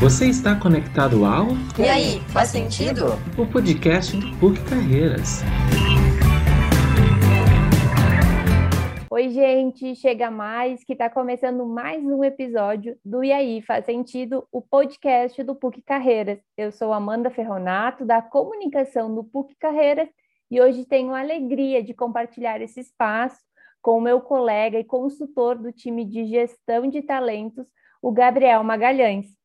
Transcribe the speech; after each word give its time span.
Você 0.00 0.30
está 0.30 0.58
conectado 0.58 1.26
ao 1.26 1.48
E 1.78 1.86
aí, 1.86 2.20
faz 2.30 2.48
sentido? 2.48 3.18
o 3.36 3.46
podcast 3.46 4.16
do 4.16 4.34
PUC 4.38 4.58
Carreiras. 4.64 5.42
Oi, 9.10 9.28
gente, 9.28 9.94
chega 9.94 10.30
mais 10.30 10.82
que 10.82 10.94
está 10.94 11.10
começando 11.10 11.66
mais 11.66 12.02
um 12.02 12.24
episódio 12.24 12.96
do 13.04 13.22
E 13.22 13.30
aí, 13.30 13.60
faz 13.60 13.84
sentido, 13.84 14.48
o 14.50 14.62
podcast 14.62 15.42
do 15.42 15.54
PUC 15.54 15.82
Carreiras. 15.82 16.38
Eu 16.56 16.72
sou 16.72 16.94
Amanda 16.94 17.28
Ferronato, 17.28 18.06
da 18.06 18.22
comunicação 18.22 19.14
do 19.14 19.22
PUC 19.22 19.54
Carreiras, 19.56 20.08
e 20.50 20.62
hoje 20.62 20.86
tenho 20.86 21.14
a 21.14 21.20
alegria 21.20 21.82
de 21.82 21.92
compartilhar 21.92 22.62
esse 22.62 22.80
espaço 22.80 23.40
com 23.82 23.98
o 23.98 24.00
meu 24.00 24.22
colega 24.22 24.78
e 24.78 24.84
consultor 24.84 25.58
do 25.58 25.70
time 25.70 26.06
de 26.06 26.24
gestão 26.24 26.86
de 26.88 27.02
talentos, 27.02 27.66
o 28.00 28.10
Gabriel 28.10 28.64
Magalhães. 28.64 29.38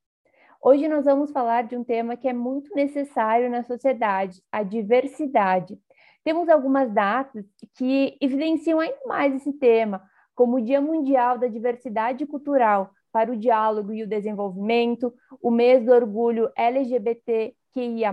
Hoje 0.67 0.87
nós 0.87 1.05
vamos 1.05 1.29
falar 1.29 1.65
de 1.65 1.77
um 1.77 1.83
tema 1.83 2.17
que 2.17 2.27
é 2.27 2.33
muito 2.33 2.73
necessário 2.73 3.51
na 3.51 3.61
sociedade, 3.61 4.41
a 4.51 4.63
diversidade. 4.63 5.77
Temos 6.23 6.49
algumas 6.49 6.91
datas 6.91 7.45
que 7.77 8.17
evidenciam 8.19 8.79
ainda 8.79 8.97
mais 9.05 9.35
esse 9.35 9.53
tema, 9.53 10.01
como 10.33 10.55
o 10.55 10.61
Dia 10.61 10.81
Mundial 10.81 11.37
da 11.37 11.45
Diversidade 11.45 12.25
Cultural 12.25 12.89
para 13.11 13.31
o 13.31 13.37
Diálogo 13.37 13.93
e 13.93 14.01
o 14.01 14.07
Desenvolvimento, 14.07 15.13
o 15.39 15.51
mês 15.51 15.85
do 15.85 15.91
orgulho 15.91 16.49
LGBTQIA+, 16.57 18.11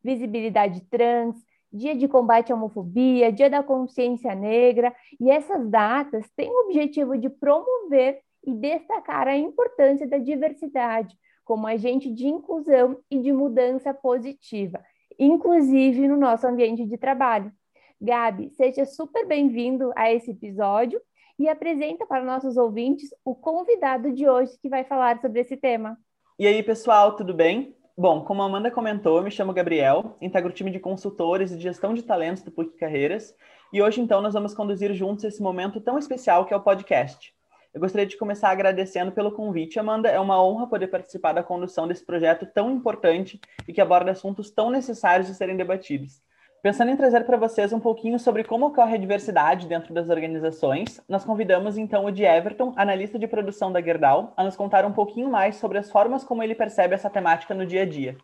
visibilidade 0.00 0.80
trans, 0.88 1.34
Dia 1.72 1.96
de 1.96 2.06
Combate 2.06 2.52
à 2.52 2.54
Homofobia, 2.54 3.32
Dia 3.32 3.50
da 3.50 3.64
Consciência 3.64 4.32
Negra, 4.32 4.94
e 5.18 5.28
essas 5.28 5.68
datas 5.68 6.24
têm 6.36 6.48
o 6.48 6.66
objetivo 6.66 7.18
de 7.18 7.28
promover 7.28 8.20
e 8.46 8.54
destacar 8.54 9.26
a 9.26 9.36
importância 9.36 10.06
da 10.06 10.18
diversidade 10.18 11.18
como 11.44 11.66
agente 11.66 12.10
de 12.10 12.26
inclusão 12.26 12.98
e 13.10 13.18
de 13.18 13.32
mudança 13.32 13.92
positiva, 13.92 14.82
inclusive 15.18 16.08
no 16.08 16.16
nosso 16.16 16.46
ambiente 16.46 16.84
de 16.84 16.96
trabalho. 16.96 17.52
Gabi, 18.00 18.50
seja 18.50 18.84
super 18.84 19.26
bem-vindo 19.26 19.92
a 19.96 20.12
esse 20.12 20.30
episódio 20.30 21.00
e 21.38 21.48
apresenta 21.48 22.06
para 22.06 22.24
nossos 22.24 22.56
ouvintes 22.56 23.10
o 23.24 23.34
convidado 23.34 24.12
de 24.12 24.28
hoje 24.28 24.58
que 24.60 24.68
vai 24.68 24.84
falar 24.84 25.20
sobre 25.20 25.40
esse 25.40 25.56
tema. 25.56 25.96
E 26.38 26.46
aí, 26.46 26.62
pessoal, 26.62 27.16
tudo 27.16 27.32
bem? 27.32 27.76
Bom, 27.96 28.24
como 28.24 28.42
a 28.42 28.46
Amanda 28.46 28.70
comentou, 28.70 29.18
eu 29.18 29.22
me 29.22 29.30
chamo 29.30 29.52
Gabriel, 29.52 30.16
integro 30.20 30.50
o 30.50 30.52
time 30.52 30.70
de 30.70 30.80
consultores 30.80 31.52
e 31.52 31.56
de 31.56 31.62
gestão 31.62 31.94
de 31.94 32.02
talentos 32.02 32.42
do 32.42 32.50
PUC 32.50 32.76
Carreiras, 32.76 33.34
e 33.72 33.82
hoje, 33.82 34.00
então, 34.00 34.20
nós 34.20 34.34
vamos 34.34 34.54
conduzir 34.54 34.94
juntos 34.94 35.24
esse 35.24 35.42
momento 35.42 35.80
tão 35.80 35.98
especial 35.98 36.44
que 36.44 36.54
é 36.54 36.56
o 36.56 36.62
podcast. 36.62 37.34
Eu 37.74 37.80
gostaria 37.80 38.06
de 38.06 38.16
começar 38.16 38.50
agradecendo 38.50 39.10
pelo 39.10 39.32
convite, 39.32 39.80
Amanda. 39.80 40.08
É 40.08 40.20
uma 40.20 40.40
honra 40.40 40.68
poder 40.68 40.86
participar 40.86 41.32
da 41.32 41.42
condução 41.42 41.88
desse 41.88 42.06
projeto 42.06 42.46
tão 42.46 42.70
importante 42.70 43.40
e 43.66 43.72
que 43.72 43.80
aborda 43.80 44.12
assuntos 44.12 44.48
tão 44.48 44.70
necessários 44.70 45.26
de 45.26 45.34
serem 45.34 45.56
debatidos. 45.56 46.22
Pensando 46.62 46.92
em 46.92 46.96
trazer 46.96 47.24
para 47.24 47.36
vocês 47.36 47.72
um 47.72 47.80
pouquinho 47.80 48.16
sobre 48.16 48.44
como 48.44 48.66
ocorre 48.66 48.94
a 48.94 48.98
diversidade 48.98 49.66
dentro 49.66 49.92
das 49.92 50.08
organizações, 50.08 51.02
nós 51.08 51.24
convidamos 51.24 51.76
então 51.76 52.04
o 52.04 52.12
de 52.12 52.22
Everton, 52.22 52.72
analista 52.76 53.18
de 53.18 53.26
produção 53.26 53.72
da 53.72 53.82
Gerdau, 53.82 54.32
a 54.36 54.44
nos 54.44 54.54
contar 54.54 54.84
um 54.84 54.92
pouquinho 54.92 55.28
mais 55.28 55.56
sobre 55.56 55.76
as 55.76 55.90
formas 55.90 56.22
como 56.22 56.44
ele 56.44 56.54
percebe 56.54 56.94
essa 56.94 57.10
temática 57.10 57.54
no 57.54 57.66
dia 57.66 57.82
a 57.82 57.86
dia. 57.86 58.16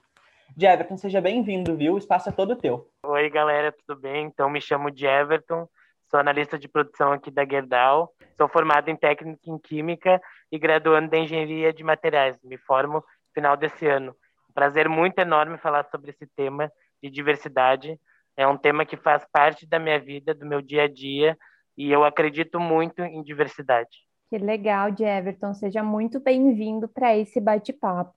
De 0.56 0.64
Everton, 0.64 0.96
seja 0.96 1.20
bem-vindo, 1.20 1.76
viu? 1.76 1.94
O 1.94 1.98
espaço 1.98 2.28
é 2.28 2.32
todo 2.32 2.54
teu. 2.54 2.88
Oi, 3.04 3.28
galera, 3.28 3.74
tudo 3.84 4.00
bem? 4.00 4.26
Então, 4.26 4.48
me 4.48 4.60
chamo 4.60 4.92
de 4.92 5.06
Everton, 5.06 5.68
sou 6.08 6.20
analista 6.20 6.56
de 6.56 6.68
produção 6.68 7.10
aqui 7.10 7.32
da 7.32 7.44
Gerdau, 7.44 8.14
sou 8.36 8.48
formado 8.48 8.88
em 8.88 8.96
técnica 8.96 9.40
em 9.46 9.58
química 9.58 10.20
e 10.50 10.58
graduando 10.58 11.10
da 11.10 11.18
engenharia 11.18 11.72
de 11.72 11.84
materiais. 11.84 12.36
Me 12.42 12.56
formo 12.58 12.94
no 12.94 13.04
final 13.34 13.56
desse 13.56 13.86
ano. 13.86 14.14
Prazer 14.54 14.88
muito 14.88 15.18
enorme 15.18 15.58
falar 15.58 15.86
sobre 15.90 16.10
esse 16.10 16.26
tema 16.26 16.70
de 17.02 17.10
diversidade. 17.10 17.98
É 18.36 18.46
um 18.46 18.56
tema 18.56 18.84
que 18.84 18.96
faz 18.96 19.24
parte 19.32 19.66
da 19.66 19.78
minha 19.78 19.98
vida, 19.98 20.34
do 20.34 20.46
meu 20.46 20.60
dia 20.60 20.84
a 20.84 20.88
dia, 20.88 21.36
e 21.76 21.90
eu 21.90 22.04
acredito 22.04 22.58
muito 22.58 23.02
em 23.02 23.22
diversidade. 23.22 23.88
Que 24.28 24.38
legal, 24.38 24.90
Everton. 24.98 25.52
Seja 25.54 25.82
muito 25.82 26.20
bem-vindo 26.20 26.88
para 26.88 27.16
esse 27.16 27.40
bate-papo. 27.40 28.14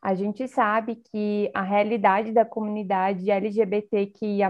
A 0.00 0.14
gente 0.14 0.46
sabe 0.46 0.96
que 0.96 1.50
a 1.52 1.62
realidade 1.62 2.32
da 2.32 2.44
comunidade 2.44 3.30
LGBTQIA+, 3.30 4.48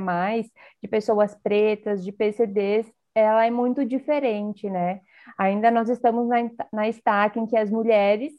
de 0.82 0.88
pessoas 0.88 1.34
pretas, 1.34 2.04
de 2.04 2.12
PCDs, 2.12 2.92
ela 3.14 3.46
é 3.46 3.50
muito 3.50 3.84
diferente, 3.84 4.68
né? 4.68 5.00
Ainda 5.36 5.70
nós 5.70 5.88
estamos 5.88 6.28
na, 6.28 6.36
na 6.72 6.88
em 6.88 7.46
que 7.46 7.56
as 7.56 7.70
mulheres 7.70 8.32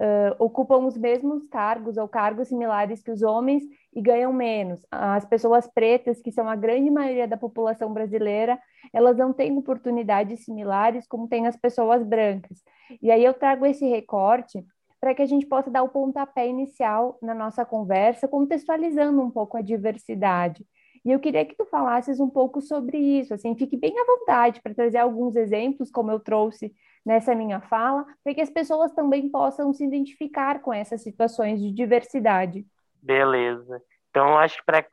uh, 0.00 0.34
ocupam 0.38 0.86
os 0.86 0.96
mesmos 0.96 1.46
cargos 1.48 1.96
ou 1.96 2.08
cargos 2.08 2.48
similares 2.48 3.02
que 3.02 3.10
os 3.10 3.22
homens 3.22 3.62
e 3.92 4.00
ganham 4.00 4.32
menos. 4.32 4.84
As 4.90 5.24
pessoas 5.24 5.66
pretas, 5.66 6.20
que 6.20 6.30
são 6.30 6.48
a 6.48 6.56
grande 6.56 6.90
maioria 6.90 7.26
da 7.26 7.36
população 7.36 7.92
brasileira, 7.92 8.58
elas 8.92 9.16
não 9.16 9.32
têm 9.32 9.56
oportunidades 9.56 10.44
similares 10.44 11.06
como 11.06 11.28
têm 11.28 11.46
as 11.46 11.56
pessoas 11.56 12.02
brancas. 12.02 12.62
E 13.02 13.10
aí 13.10 13.24
eu 13.24 13.34
trago 13.34 13.66
esse 13.66 13.86
recorte 13.86 14.64
para 15.00 15.14
que 15.14 15.22
a 15.22 15.26
gente 15.26 15.46
possa 15.46 15.70
dar 15.70 15.82
o 15.82 15.88
pontapé 15.88 16.48
inicial 16.48 17.18
na 17.22 17.34
nossa 17.34 17.64
conversa, 17.64 18.26
contextualizando 18.26 19.20
um 19.22 19.30
pouco 19.30 19.56
a 19.56 19.62
diversidade. 19.62 20.64
E 21.04 21.10
eu 21.10 21.20
queria 21.20 21.44
que 21.44 21.56
tu 21.56 21.64
falasses 21.66 22.20
um 22.20 22.28
pouco 22.28 22.60
sobre 22.60 22.98
isso, 22.98 23.34
assim, 23.34 23.56
fique 23.56 23.76
bem 23.76 23.98
à 23.98 24.04
vontade 24.04 24.60
para 24.62 24.74
trazer 24.74 24.98
alguns 24.98 25.36
exemplos, 25.36 25.90
como 25.90 26.10
eu 26.10 26.20
trouxe 26.20 26.72
nessa 27.04 27.34
minha 27.34 27.60
fala, 27.60 28.04
para 28.22 28.34
que 28.34 28.40
as 28.40 28.50
pessoas 28.50 28.92
também 28.92 29.30
possam 29.30 29.72
se 29.72 29.84
identificar 29.84 30.60
com 30.60 30.72
essas 30.72 31.02
situações 31.02 31.60
de 31.60 31.72
diversidade. 31.72 32.66
Beleza. 33.02 33.80
Então, 34.10 34.38
acho 34.38 34.58
que 34.58 34.64
para 34.64 34.84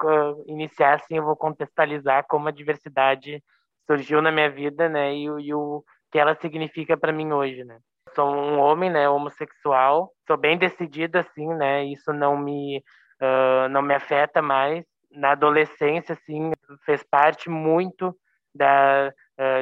iniciar, 0.45 0.95
assim, 0.95 1.17
eu 1.17 1.23
vou 1.23 1.35
contextualizar 1.35 2.25
como 2.27 2.47
a 2.47 2.51
diversidade 2.51 3.43
surgiu 3.87 4.21
na 4.21 4.31
minha 4.31 4.49
vida, 4.49 4.87
né, 4.89 5.13
e, 5.13 5.25
e 5.25 5.53
o 5.53 5.83
que 6.11 6.19
ela 6.19 6.35
significa 6.35 6.95
para 6.97 7.11
mim 7.11 7.31
hoje, 7.31 7.63
né 7.63 7.79
sou 8.15 8.33
um 8.33 8.59
homem, 8.59 8.89
né, 8.89 9.09
homossexual, 9.09 10.11
sou 10.25 10.37
bem 10.37 10.57
decidido 10.57 11.17
assim, 11.17 11.47
né, 11.53 11.83
isso 11.83 12.13
não 12.13 12.37
me 12.37 12.81
uh, 13.21 13.69
não 13.69 13.81
me 13.81 13.93
afeta 13.93 14.41
mais. 14.41 14.85
Na 15.15 15.31
adolescência, 15.31 16.13
assim, 16.13 16.51
fez 16.85 17.03
parte 17.03 17.49
muito 17.49 18.15
da 18.53 19.11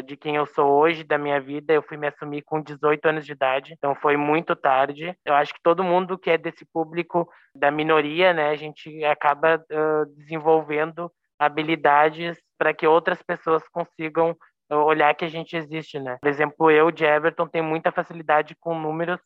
de 0.05 0.15
quem 0.15 0.35
eu 0.35 0.45
sou 0.45 0.69
hoje, 0.69 1.03
da 1.03 1.17
minha 1.17 1.41
vida. 1.41 1.73
Eu 1.73 1.81
fui 1.81 1.97
me 1.97 2.07
assumir 2.07 2.43
com 2.43 2.61
18 2.61 3.05
anos 3.07 3.25
de 3.25 3.31
idade, 3.31 3.73
então 3.73 3.95
foi 3.95 4.15
muito 4.15 4.55
tarde. 4.55 5.17
Eu 5.25 5.33
acho 5.33 5.53
que 5.53 5.61
todo 5.63 5.83
mundo 5.83 6.17
que 6.17 6.29
é 6.29 6.37
desse 6.37 6.63
público 6.65 7.27
da 7.55 7.71
minoria, 7.71 8.33
né, 8.33 8.49
a 8.49 8.55
gente 8.55 9.03
acaba 9.03 9.55
uh, 9.57 10.05
desenvolvendo 10.15 11.11
habilidades 11.39 12.37
para 12.57 12.73
que 12.73 12.85
outras 12.85 13.21
pessoas 13.23 13.67
consigam 13.67 14.37
olhar 14.69 15.13
que 15.13 15.25
a 15.25 15.29
gente 15.29 15.55
existe, 15.55 15.99
né? 15.99 16.17
Por 16.21 16.29
exemplo, 16.29 16.71
eu 16.71 16.89
de 16.89 17.03
Everton 17.03 17.47
tenho 17.47 17.63
muita 17.63 17.91
facilidade 17.91 18.55
com 18.59 18.79
números, 18.79 19.19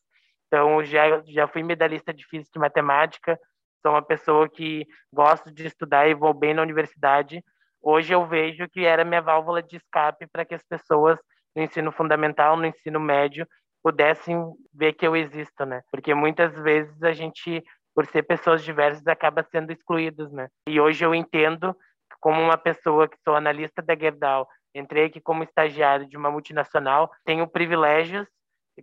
então 0.46 0.82
já 0.82 1.22
já 1.26 1.46
fui 1.46 1.62
medalhista 1.62 2.12
de 2.12 2.26
física 2.26 2.58
e 2.58 2.60
matemática, 2.60 3.38
sou 3.82 3.92
uma 3.92 4.02
pessoa 4.02 4.48
que 4.48 4.86
gosto 5.12 5.52
de 5.52 5.66
estudar 5.66 6.08
e 6.08 6.14
vou 6.14 6.32
bem 6.34 6.54
na 6.54 6.62
universidade. 6.62 7.42
Hoje 7.80 8.12
eu 8.12 8.26
vejo 8.26 8.68
que 8.68 8.84
era 8.84 9.04
minha 9.04 9.22
válvula 9.22 9.62
de 9.62 9.76
escape 9.76 10.26
para 10.26 10.44
que 10.44 10.54
as 10.54 10.62
pessoas 10.62 11.18
no 11.54 11.62
ensino 11.62 11.90
fundamental, 11.90 12.56
no 12.56 12.66
ensino 12.66 13.00
médio, 13.00 13.46
pudessem 13.82 14.36
ver 14.72 14.92
que 14.92 15.06
eu 15.06 15.16
existo, 15.16 15.64
né? 15.64 15.82
Porque 15.90 16.14
muitas 16.14 16.54
vezes 16.54 17.02
a 17.02 17.12
gente, 17.12 17.62
por 17.94 18.06
ser 18.06 18.22
pessoas 18.24 18.62
diversas, 18.62 19.06
acaba 19.06 19.42
sendo 19.42 19.72
excluídos, 19.72 20.30
né? 20.32 20.48
E 20.68 20.80
hoje 20.80 21.04
eu 21.04 21.14
entendo 21.14 21.76
como 22.20 22.40
uma 22.40 22.56
pessoa 22.56 23.08
que 23.08 23.16
sou 23.24 23.36
analista 23.36 23.80
da 23.80 23.96
Gerdau, 23.96 24.48
Entrei 24.74 25.06
aqui 25.06 25.20
como 25.20 25.42
estagiário 25.42 26.06
de 26.06 26.16
uma 26.16 26.30
multinacional, 26.30 27.10
tenho 27.24 27.48
privilégios 27.48 28.28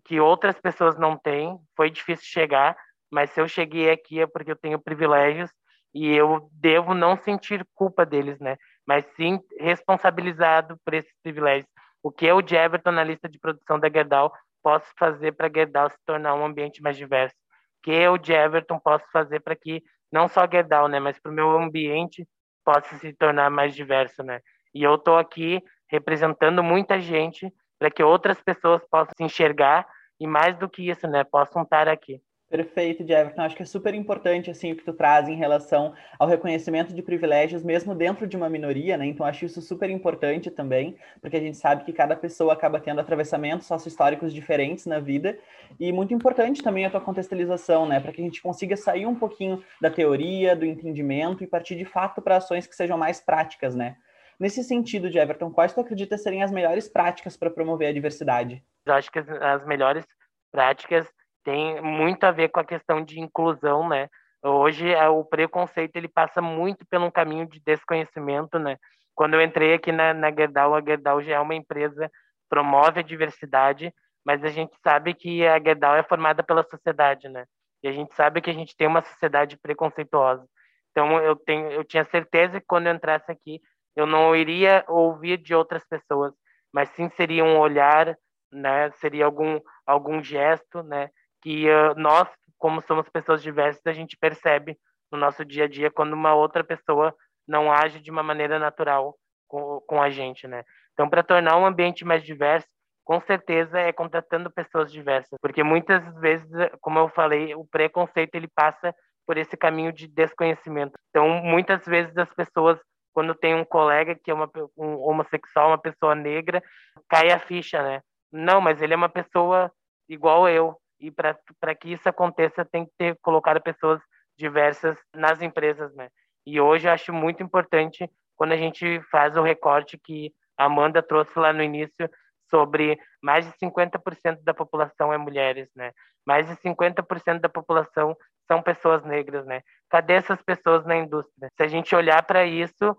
que 0.04 0.20
outras 0.20 0.60
pessoas 0.60 0.98
não 0.98 1.18
têm. 1.18 1.58
Foi 1.76 1.90
difícil 1.90 2.26
chegar, 2.26 2.76
mas 3.12 3.32
se 3.32 3.42
eu 3.42 3.48
cheguei 3.48 3.90
aqui 3.90 4.20
é 4.22 4.28
porque 4.28 4.52
eu 4.52 4.56
tenho 4.56 4.80
privilégios 4.80 5.52
e 5.94 6.14
eu 6.14 6.50
devo 6.52 6.94
não 6.94 7.16
sentir 7.16 7.66
culpa 7.74 8.06
deles, 8.06 8.40
né? 8.40 8.58
Mas 8.86 9.06
sim 9.16 9.40
responsabilizado 9.60 10.78
por 10.84 10.94
esses 10.94 11.14
privilégios. 11.24 11.70
O 12.04 12.12
que 12.12 12.26
eu, 12.26 12.42
de 12.42 12.56
Everton, 12.56 12.92
na 12.92 13.04
lista 13.04 13.30
de 13.30 13.40
produção 13.40 13.80
da 13.80 13.90
Gerdau, 13.90 14.32
posso 14.62 14.92
fazer 15.00 15.32
para 15.32 15.48
a 15.48 15.52
Gerdau 15.54 15.90
se 15.90 15.98
tornar 16.06 16.36
um 16.36 16.46
ambiente 16.46 16.82
mais 16.82 16.98
diverso? 16.98 17.36
O 17.80 17.84
que 17.84 17.92
eu, 17.92 18.18
de 18.18 18.34
Everton, 18.34 18.80
posso 18.80 19.06
fazer 19.12 19.40
para 19.40 19.56
que 19.56 19.82
não 20.12 20.28
só 20.28 20.42
a 20.42 20.50
Gerdau, 20.50 20.88
né, 20.88 21.00
mas 21.00 21.20
para 21.20 21.32
o 21.32 21.36
meu 21.36 21.52
ambiente 21.52 22.28
possa 22.64 22.96
se 22.98 23.14
tornar 23.14 23.50
mais 23.50 23.74
diverso, 23.76 24.24
né? 24.24 24.42
E 24.74 24.84
eu 24.84 24.96
estou 24.96 25.18
aqui 25.18 25.64
representando 25.90 26.64
muita 26.64 27.00
gente 27.00 27.52
para 27.80 27.90
que 27.92 28.04
outras 28.04 28.42
pessoas 28.42 28.86
possam 28.90 29.14
se 29.16 29.24
enxergar 29.24 29.88
e 30.20 30.28
mais 30.28 30.58
do 30.58 30.70
que 30.70 30.90
isso, 30.90 31.08
né, 31.08 31.24
possam 31.24 31.62
estar 31.62 31.88
aqui. 31.88 32.22
Perfeito, 32.48 33.02
Everton. 33.02 33.42
Acho 33.42 33.56
que 33.56 33.64
é 33.64 33.66
super 33.66 33.94
importante 33.96 34.52
assim 34.52 34.72
o 34.72 34.76
que 34.76 34.84
tu 34.84 34.94
traz 34.94 35.28
em 35.28 35.36
relação 35.36 35.96
ao 36.20 36.28
reconhecimento 36.28 36.94
de 36.94 37.02
privilégios, 37.02 37.64
mesmo 37.64 37.96
dentro 37.96 38.28
de 38.28 38.38
uma 38.38 38.48
minoria, 38.48 38.96
né? 38.98 39.08
Então 39.08 39.26
acho 39.26 39.46
isso 39.46 39.62
super 39.62 39.90
importante 39.90 40.52
também, 40.52 40.96
porque 41.20 41.38
a 41.38 41.40
gente 41.40 41.58
sabe 41.58 41.84
que 41.84 41.92
cada 41.92 42.16
pessoa 42.16 42.54
acaba 42.54 42.80
tendo 42.80 43.02
atravessamentos 43.02 43.66
sócio-históricos 43.66 44.32
diferentes 44.32 44.86
na 44.86 45.00
vida 45.00 45.38
e 45.80 45.92
muito 45.92 46.14
importante 46.14 46.62
também 46.62 46.86
a 46.86 46.90
tua 46.90 47.02
contextualização, 47.02 47.88
né? 47.88 48.00
Para 48.00 48.12
que 48.12 48.22
a 48.22 48.24
gente 48.24 48.42
consiga 48.42 48.78
sair 48.78 49.08
um 49.08 49.16
pouquinho 49.16 49.64
da 49.82 49.90
teoria, 49.90 50.56
do 50.56 50.66
entendimento 50.66 51.44
e 51.44 51.48
partir 51.48 51.76
de 51.76 51.86
fato 51.86 52.22
para 52.22 52.38
ações 52.38 52.68
que 52.68 52.76
sejam 52.76 52.98
mais 52.98 53.20
práticas, 53.20 53.74
né? 53.74 53.98
Nesse 54.40 54.64
sentido, 54.64 55.10
de 55.10 55.18
Everton, 55.18 55.50
quais 55.50 55.74
tu 55.74 55.82
acredita 55.82 56.18
serem 56.18 56.44
as 56.44 56.52
melhores 56.52 56.88
práticas 56.88 57.36
para 57.36 57.50
promover 57.50 57.88
a 57.88 57.94
diversidade? 57.94 58.64
Eu 58.86 58.94
acho 58.94 59.12
que 59.12 59.20
as 59.20 59.66
melhores 59.66 60.06
práticas 60.52 61.08
tem 61.46 61.80
muito 61.82 62.24
a 62.26 62.32
ver 62.32 62.50
com 62.50 62.60
a 62.60 62.66
questão 62.66 63.02
de 63.04 63.20
inclusão, 63.20 63.88
né? 63.88 64.10
Hoje 64.44 64.92
é, 64.92 65.08
o 65.08 65.24
preconceito 65.24 65.96
ele 65.96 66.10
passa 66.10 66.42
muito 66.42 66.86
pelo 66.88 67.12
caminho 67.12 67.48
de 67.48 67.62
desconhecimento, 67.62 68.60
né? 68.60 68.78
Quando 69.14 69.36
eu 69.36 69.42
entrei 69.42 69.74
aqui 69.74 69.92
na, 69.92 70.14
na 70.14 70.32
Gerdau, 70.32 70.76
a 70.76 70.82
Gerdau 70.82 71.22
já 71.22 71.36
é 71.36 71.40
uma 71.40 71.56
empresa 71.56 72.12
promove 72.50 73.00
a 73.00 73.04
diversidade, 73.04 73.94
mas 74.26 74.44
a 74.44 74.50
gente 74.50 74.76
sabe 74.84 75.14
que 75.14 75.46
a 75.48 75.60
Gerdau 75.60 75.96
é 75.96 76.04
formada 76.04 76.44
pela 76.44 76.64
sociedade, 76.64 77.30
né? 77.30 77.46
E 77.84 77.88
a 77.88 77.92
gente 77.92 78.14
sabe 78.16 78.42
que 78.42 78.50
a 78.50 78.54
gente 78.54 78.76
tem 78.76 78.88
uma 78.88 79.02
sociedade 79.04 79.58
preconceituosa. 79.58 80.46
Então 80.92 81.20
eu 81.22 81.36
tenho, 81.36 81.72
eu 81.72 81.84
tinha 81.84 82.04
certeza 82.06 82.60
que 82.60 82.66
quando 82.68 82.88
eu 82.88 82.94
entrasse 82.94 83.32
aqui, 83.32 83.62
eu 83.96 84.06
não 84.06 84.36
iria 84.36 84.84
ouvir 84.88 85.38
de 85.38 85.54
outras 85.54 85.86
pessoas, 85.86 86.34
mas 86.74 86.90
sim 86.90 87.10
seria 87.10 87.44
um 87.44 87.60
olhar, 87.60 88.18
né? 88.52 88.92
Seria 88.94 89.26
algum 89.26 89.60
algum 89.86 90.24
gesto, 90.24 90.82
né? 90.84 91.10
Que 91.46 91.70
uh, 91.70 91.94
nós, 91.96 92.28
como 92.58 92.82
somos 92.82 93.08
pessoas 93.08 93.44
diversas, 93.44 93.86
a 93.86 93.94
gente 93.94 94.18
percebe 94.18 94.76
no 95.12 95.20
nosso 95.20 95.46
dia 95.46 95.66
a 95.66 95.68
dia 95.68 95.92
quando 95.92 96.14
uma 96.14 96.34
outra 96.34 96.64
pessoa 96.64 97.16
não 97.48 97.72
age 97.72 98.02
de 98.02 98.10
uma 98.10 98.24
maneira 98.24 98.58
natural 98.58 99.16
com, 99.48 99.80
com 99.82 100.02
a 100.02 100.10
gente, 100.10 100.48
né? 100.48 100.64
Então, 100.94 101.08
para 101.08 101.22
tornar 101.22 101.56
um 101.58 101.66
ambiente 101.68 102.04
mais 102.04 102.24
diverso, 102.24 102.66
com 103.04 103.22
certeza 103.22 103.80
é 103.80 103.94
contratando 103.94 104.50
pessoas 104.50 104.92
diversas, 104.92 105.38
porque 105.40 105.62
muitas 105.64 106.04
vezes, 106.16 106.50
como 106.82 106.98
eu 106.98 107.10
falei, 107.10 107.54
o 107.54 107.64
preconceito 107.64 108.34
ele 108.34 108.48
passa 108.48 108.92
por 109.28 109.38
esse 109.38 109.56
caminho 109.56 109.94
de 109.94 110.08
desconhecimento. 110.08 110.94
Então, 111.12 111.30
muitas 111.44 111.86
vezes 111.86 112.18
as 112.18 112.34
pessoas, 112.34 112.80
quando 113.14 113.36
tem 113.36 113.54
um 113.54 113.64
colega 113.64 114.16
que 114.16 114.32
é 114.32 114.34
uma, 114.34 114.50
um 114.76 114.98
homossexual, 114.98 115.68
uma 115.68 115.78
pessoa 115.78 116.16
negra, 116.16 116.64
cai 117.08 117.32
a 117.32 117.38
ficha, 117.38 117.84
né? 117.84 118.02
Não, 118.32 118.60
mas 118.60 118.82
ele 118.82 118.96
é 118.96 118.98
uma 118.98 119.10
pessoa 119.10 119.72
igual 120.10 120.50
eu 120.50 120.76
e 121.00 121.12
para 121.12 121.76
que 121.76 121.94
isso 121.94 122.08
aconteça 122.08 122.66
tem 122.66 122.86
que 122.86 122.92
ter 122.98 123.18
colocado 123.22 123.62
pessoas 123.62 124.02
diversas 124.38 124.98
nas 125.14 125.42
empresas, 125.42 125.94
né? 125.96 126.10
E 126.46 126.60
hoje 126.60 126.88
eu 126.88 126.92
acho 126.92 127.12
muito 127.12 127.42
importante 127.42 128.10
quando 128.36 128.52
a 128.52 128.58
gente 128.58 129.02
faz 129.10 129.36
o 129.36 129.42
recorte 129.42 129.98
que 129.98 130.32
a 130.58 130.66
Amanda 130.66 131.02
trouxe 131.02 131.38
lá 131.40 131.52
no 131.52 131.64
início 131.64 132.10
sobre 132.50 133.00
mais 133.22 133.46
de 133.46 133.58
50% 133.58 134.44
da 134.44 134.54
população 134.54 135.12
é 135.12 135.18
mulheres, 135.18 135.70
né? 135.76 135.92
Mais 136.26 136.48
de 136.48 136.56
50% 136.58 137.40
da 137.40 137.50
população 137.50 138.16
são 138.48 138.62
pessoas 138.62 139.04
negras, 139.04 139.46
né? 139.46 139.62
Cadê 139.90 140.14
essas 140.14 140.42
pessoas 140.42 140.86
na 140.86 140.96
indústria? 140.96 141.50
Se 141.56 141.64
a 141.64 141.68
gente 141.68 141.96
olhar 141.96 142.22
para 142.24 142.46
isso, 142.46 142.96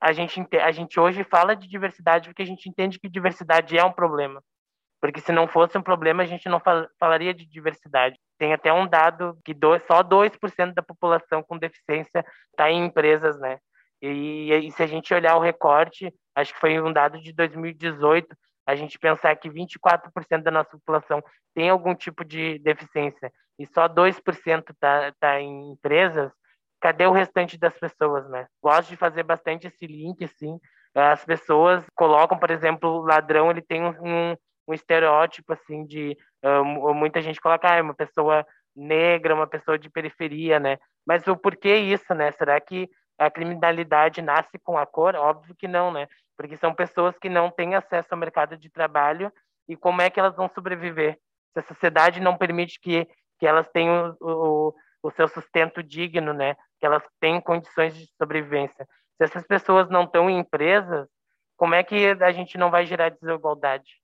a 0.00 0.12
gente 0.12 0.40
a 0.58 0.70
gente 0.70 1.00
hoje 1.00 1.24
fala 1.24 1.56
de 1.56 1.68
diversidade 1.68 2.28
porque 2.28 2.42
a 2.42 2.46
gente 2.46 2.68
entende 2.68 2.98
que 2.98 3.08
diversidade 3.08 3.76
é 3.76 3.84
um 3.84 3.92
problema. 3.92 4.42
Porque 5.04 5.20
se 5.20 5.32
não 5.32 5.46
fosse 5.46 5.76
um 5.76 5.82
problema, 5.82 6.22
a 6.22 6.26
gente 6.26 6.48
não 6.48 6.58
fal 6.58 6.88
falaria 6.98 7.34
de 7.34 7.44
diversidade. 7.44 8.18
Tem 8.38 8.54
até 8.54 8.72
um 8.72 8.88
dado 8.88 9.38
que 9.44 9.52
dois, 9.52 9.82
só 9.86 10.02
2% 10.02 10.72
da 10.72 10.82
população 10.82 11.42
com 11.42 11.58
deficiência 11.58 12.24
está 12.48 12.70
em 12.70 12.86
empresas, 12.86 13.38
né? 13.38 13.58
E, 14.00 14.50
e, 14.50 14.72
se 14.72 14.82
a 14.82 14.86
gente 14.86 15.12
olhar 15.12 15.36
o 15.36 15.40
recorte, 15.40 16.10
acho 16.34 16.54
que 16.54 16.58
foi 16.58 16.80
um 16.80 16.90
dado 16.90 17.20
de 17.20 17.34
2018, 17.34 18.34
a 18.66 18.74
gente 18.74 18.98
pensar 18.98 19.36
que 19.36 19.50
24% 19.50 20.42
da 20.42 20.50
nossa 20.50 20.70
população 20.70 21.22
tem 21.54 21.68
algum 21.68 21.94
tipo 21.94 22.24
de 22.24 22.58
deficiência 22.60 23.30
e 23.58 23.66
só 23.66 23.86
2% 23.86 24.70
está 24.70 25.12
tá 25.20 25.38
em 25.38 25.72
empresas, 25.72 26.32
cadê 26.80 27.06
o 27.06 27.12
restante 27.12 27.58
das 27.58 27.78
pessoas, 27.78 28.26
né? 28.30 28.46
Gosto 28.62 28.88
de 28.88 28.96
fazer 28.96 29.22
bastante 29.22 29.66
esse 29.66 29.86
link, 29.86 30.26
sim. 30.28 30.58
As 30.94 31.22
pessoas 31.26 31.84
colocam, 31.94 32.38
por 32.38 32.50
exemplo, 32.50 32.88
o 32.88 33.02
ladrão, 33.02 33.50
ele 33.50 33.60
tem 33.60 33.84
um, 33.84 34.34
um 34.66 34.74
estereótipo 34.74 35.52
assim 35.52 35.84
de 35.84 36.16
uh, 36.44 36.94
muita 36.94 37.20
gente 37.20 37.40
coloca 37.40 37.70
ah, 37.70 37.76
é 37.76 37.82
uma 37.82 37.94
pessoa 37.94 38.46
negra, 38.74 39.34
uma 39.34 39.46
pessoa 39.46 39.78
de 39.78 39.88
periferia, 39.88 40.58
né? 40.58 40.78
Mas 41.06 41.26
o 41.26 41.36
porquê 41.36 41.76
isso, 41.76 42.14
né? 42.14 42.32
Será 42.32 42.60
que 42.60 42.88
a 43.18 43.30
criminalidade 43.30 44.20
nasce 44.20 44.58
com 44.58 44.76
a 44.76 44.86
cor? 44.86 45.14
Óbvio 45.14 45.54
que 45.54 45.68
não, 45.68 45.92
né? 45.92 46.08
Porque 46.36 46.56
são 46.56 46.74
pessoas 46.74 47.16
que 47.18 47.28
não 47.28 47.50
têm 47.50 47.74
acesso 47.74 48.08
ao 48.10 48.18
mercado 48.18 48.56
de 48.56 48.68
trabalho 48.68 49.32
e 49.68 49.76
como 49.76 50.02
é 50.02 50.10
que 50.10 50.18
elas 50.18 50.34
vão 50.34 50.48
sobreviver? 50.48 51.18
Se 51.52 51.60
a 51.60 51.62
sociedade 51.62 52.20
não 52.20 52.36
permite 52.36 52.80
que, 52.80 53.06
que 53.38 53.46
elas 53.46 53.68
tenham 53.68 54.16
o, 54.20 54.28
o, 54.28 54.74
o 55.04 55.10
seu 55.12 55.28
sustento 55.28 55.82
digno, 55.82 56.32
né? 56.32 56.56
Que 56.80 56.86
elas 56.86 57.02
tenham 57.20 57.40
condições 57.40 57.96
de 57.96 58.06
sobrevivência. 58.16 58.86
Se 59.16 59.24
essas 59.24 59.46
pessoas 59.46 59.88
não 59.88 60.04
estão 60.04 60.28
em 60.28 60.38
empresas, 60.38 61.08
como 61.56 61.74
é 61.74 61.84
que 61.84 62.08
a 62.20 62.32
gente 62.32 62.58
não 62.58 62.70
vai 62.70 62.84
gerar 62.84 63.10
desigualdade? 63.10 64.03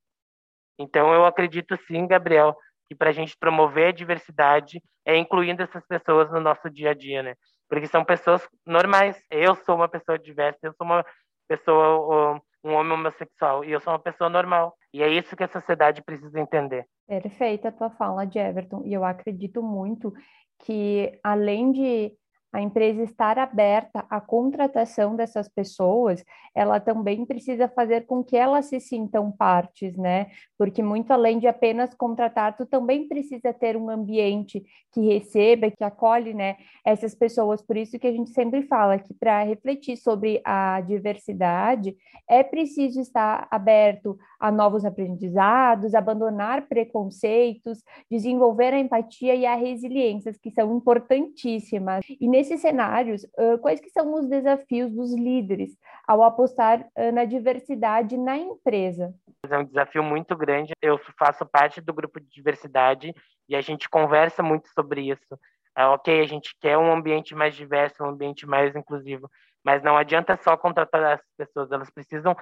Então, 0.81 1.13
eu 1.13 1.27
acredito 1.27 1.77
sim, 1.87 2.07
Gabriel, 2.07 2.57
que 2.89 2.95
para 2.95 3.11
a 3.11 3.13
gente 3.13 3.37
promover 3.39 3.89
a 3.89 3.93
diversidade 3.93 4.83
é 5.05 5.15
incluindo 5.15 5.63
essas 5.63 5.87
pessoas 5.87 6.31
no 6.31 6.41
nosso 6.41 6.71
dia 6.71 6.91
a 6.91 6.95
dia, 6.95 7.23
né? 7.23 7.35
Porque 7.69 7.87
são 7.87 8.03
pessoas 8.03 8.49
normais. 8.67 9.23
Eu 9.31 9.55
sou 9.55 9.77
uma 9.77 9.89
pessoa 9.89 10.19
diversa, 10.19 10.59
eu 10.63 10.73
sou 10.73 10.87
uma 10.87 11.05
pessoa, 11.47 12.41
um 12.65 12.73
homem 12.73 12.93
homossexual, 12.95 13.63
e 13.63 13.73
eu 13.73 13.81
sou 13.81 13.93
uma 13.93 13.99
pessoa 13.99 14.31
normal. 14.31 14.75
E 14.93 15.03
é 15.03 15.09
isso 15.09 15.37
que 15.37 15.45
a 15.45 15.49
sociedade 15.49 16.03
precisa 16.03 16.41
entender. 16.41 16.87
Perfeita 17.07 17.69
a 17.69 17.73
tua 17.73 17.91
fala, 17.91 18.25
de 18.25 18.39
Everton. 18.39 18.83
E 18.87 18.95
eu 18.95 19.05
acredito 19.05 19.63
muito 19.63 20.15
que, 20.65 21.13
além 21.23 21.73
de 21.73 22.13
a 22.53 22.61
empresa 22.61 23.03
estar 23.03 23.39
aberta 23.39 24.05
à 24.11 24.21
contratação 24.21 25.15
dessas 25.15 25.49
pessoas, 25.49 26.25
ela 26.55 26.81
também 26.81 27.25
precisa 27.25 27.69
fazer 27.69 28.07
com 28.07 28.25
que 28.25 28.37
elas 28.37 28.67
se 28.67 28.81
sintam 28.81 29.31
partes, 29.31 29.97
né? 29.97 30.27
Porque 30.59 30.83
muito 30.83 31.13
além 31.13 31.39
de 31.39 31.47
apenas 31.47 31.95
contratar, 31.95 32.57
tu 32.57 32.67
também 32.67 33.07
precisa 33.07 33.53
ter 33.53 33.77
um 33.77 33.89
ambiente 33.89 34.65
que 34.93 35.01
receba, 35.01 35.71
que 35.71 35.85
acolhe, 35.85 36.35
né, 36.35 36.57
essas 36.85 37.15
pessoas. 37.15 37.63
Por 37.63 37.77
isso 37.77 37.99
que 37.99 38.07
a 38.07 38.13
gente 38.13 38.31
sempre 38.31 38.63
fala 38.63 38.99
que 38.99 39.15
para 39.15 39.43
refletir 39.45 39.97
sobre 39.97 40.41
a 40.45 40.81
diversidade 40.81 41.97
é 42.29 42.43
preciso 42.43 43.01
estar 43.01 43.47
aberto 43.51 44.19
a 44.39 44.51
novos 44.51 44.85
aprendizados, 44.85 45.95
abandonar 45.95 46.67
preconceitos, 46.67 47.83
desenvolver 48.11 48.73
a 48.73 48.79
empatia 48.79 49.35
e 49.35 49.47
a 49.47 49.55
resiliência, 49.55 50.33
que 50.41 50.51
são 50.51 50.77
importantíssimas. 50.77 52.05
E 52.09 52.27
nesses 52.41 52.61
cenários, 52.61 53.27
quais 53.61 53.81
que 53.81 53.91
são 53.91 54.15
os 54.15 54.27
desafios 54.27 54.91
dos 54.91 55.15
líderes 55.15 55.77
ao 56.09 56.23
apostar 56.23 56.89
na 57.13 57.25
diversidade 57.25 58.17
na 58.17 58.37
empresa? 58.37 59.15
É 59.49 59.59
um 59.59 59.65
desafio 59.65 60.03
muito 60.03 60.35
grande. 60.37 60.73
Eu 60.81 60.99
faço 61.19 61.45
parte 61.47 61.81
do 61.81 61.93
grupo 61.93 62.19
de 62.19 62.29
diversidade 62.29 63.15
e 63.49 63.55
a 63.55 63.61
gente 63.61 63.89
conversa 63.89 64.43
muito 64.43 64.69
sobre 64.69 65.03
isso. 65.03 65.39
É, 65.77 65.85
ok, 65.87 66.21
a 66.21 66.27
gente 66.27 66.57
quer 66.61 66.77
um 66.77 66.93
ambiente 66.93 67.35
mais 67.35 67.55
diverso, 67.55 68.03
um 68.03 68.09
ambiente 68.09 68.47
mais 68.47 68.75
inclusivo, 68.75 69.31
mas 69.65 69.83
não 69.83 69.97
adianta 69.97 70.37
só 70.37 70.57
contratar 70.57 71.03
as 71.05 71.21
pessoas, 71.37 71.71
elas 71.71 71.91
precisam 71.91 72.35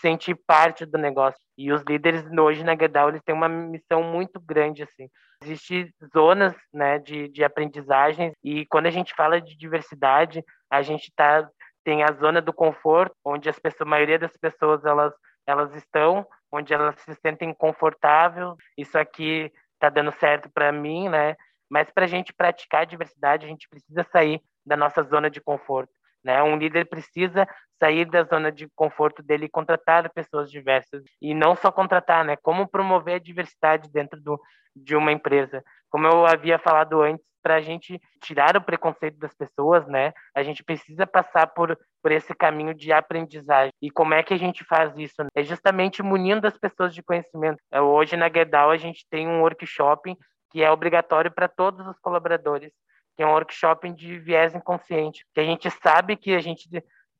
sentir 0.00 0.34
parte 0.46 0.84
do 0.84 0.98
negócio. 0.98 1.38
E 1.56 1.72
os 1.72 1.82
líderes 1.82 2.24
hoje 2.38 2.64
na 2.64 2.76
Gerdau, 2.76 3.08
eles 3.08 3.22
têm 3.22 3.34
uma 3.34 3.48
missão 3.48 4.02
muito 4.02 4.40
grande, 4.40 4.82
assim. 4.82 5.08
Existem 5.42 5.92
zonas, 6.14 6.54
né, 6.72 6.98
de, 6.98 7.28
de 7.28 7.44
aprendizagem 7.44 8.32
e 8.42 8.66
quando 8.66 8.86
a 8.86 8.90
gente 8.90 9.14
fala 9.14 9.40
de 9.40 9.56
diversidade, 9.56 10.42
a 10.70 10.82
gente 10.82 11.12
tá, 11.14 11.48
tem 11.84 12.02
a 12.02 12.12
zona 12.12 12.40
do 12.40 12.52
conforto, 12.52 13.14
onde 13.24 13.48
as 13.48 13.58
pessoas, 13.58 13.82
a 13.86 13.90
maioria 13.90 14.18
das 14.18 14.36
pessoas, 14.36 14.84
elas, 14.84 15.12
elas 15.46 15.74
estão, 15.74 16.26
onde 16.50 16.72
elas 16.72 16.98
se 17.00 17.14
sentem 17.16 17.52
confortáveis. 17.52 18.54
Isso 18.76 18.98
aqui 18.98 19.52
tá 19.78 19.88
dando 19.88 20.12
certo 20.12 20.48
para 20.48 20.72
mim, 20.72 21.08
né? 21.08 21.36
Mas 21.68 21.90
para 21.90 22.04
a 22.04 22.08
gente 22.08 22.32
praticar 22.32 22.82
a 22.82 22.86
diversidade, 22.86 23.44
a 23.44 23.48
gente 23.48 23.68
precisa 23.68 24.02
sair 24.04 24.40
da 24.64 24.76
nossa 24.76 25.02
zona 25.02 25.28
de 25.28 25.40
conforto. 25.40 25.92
Né? 26.24 26.42
Um 26.42 26.56
líder 26.56 26.86
precisa 26.86 27.46
sair 27.78 28.06
da 28.06 28.24
zona 28.24 28.50
de 28.50 28.68
conforto 28.74 29.22
dele 29.22 29.46
e 29.46 29.50
contratar 29.50 30.10
pessoas 30.12 30.50
diversas. 30.50 31.02
E 31.20 31.34
não 31.34 31.54
só 31.54 31.70
contratar, 31.70 32.24
né? 32.24 32.36
Como 32.36 32.66
promover 32.66 33.16
a 33.16 33.18
diversidade 33.18 33.90
dentro 33.92 34.20
do, 34.20 34.40
de 34.74 34.96
uma 34.96 35.12
empresa. 35.12 35.62
Como 35.90 36.06
eu 36.06 36.26
havia 36.26 36.58
falado 36.58 37.02
antes, 37.02 37.24
para 37.44 37.56
a 37.56 37.60
gente 37.60 38.00
tirar 38.22 38.56
o 38.56 38.62
preconceito 38.62 39.18
das 39.18 39.34
pessoas, 39.34 39.86
né? 39.86 40.14
A 40.34 40.42
gente 40.42 40.64
precisa 40.64 41.06
passar 41.06 41.48
por, 41.48 41.78
por 42.02 42.10
esse 42.10 42.34
caminho 42.34 42.72
de 42.74 42.90
aprendizagem. 42.90 43.70
E 43.82 43.90
como 43.90 44.14
é 44.14 44.22
que 44.22 44.32
a 44.32 44.38
gente 44.38 44.64
faz 44.64 44.96
isso? 44.96 45.16
É 45.34 45.42
justamente 45.42 46.02
munindo 46.02 46.46
as 46.46 46.56
pessoas 46.56 46.94
de 46.94 47.02
conhecimento. 47.02 47.58
Hoje 47.70 48.16
na 48.16 48.30
Gerdau 48.30 48.70
a 48.70 48.78
gente 48.78 49.06
tem 49.10 49.28
um 49.28 49.42
workshop 49.42 50.16
que 50.50 50.62
é 50.62 50.70
obrigatório 50.70 51.30
para 51.30 51.46
todos 51.46 51.86
os 51.86 51.98
colaboradores, 51.98 52.72
que 53.16 53.22
é 53.22 53.26
um 53.26 53.32
workshop 53.32 53.90
de 53.92 54.18
viés 54.18 54.54
inconsciente, 54.54 55.24
que 55.32 55.40
a 55.40 55.44
gente 55.44 55.70
sabe 55.70 56.16
que 56.16 56.34
a 56.34 56.40
gente, 56.40 56.68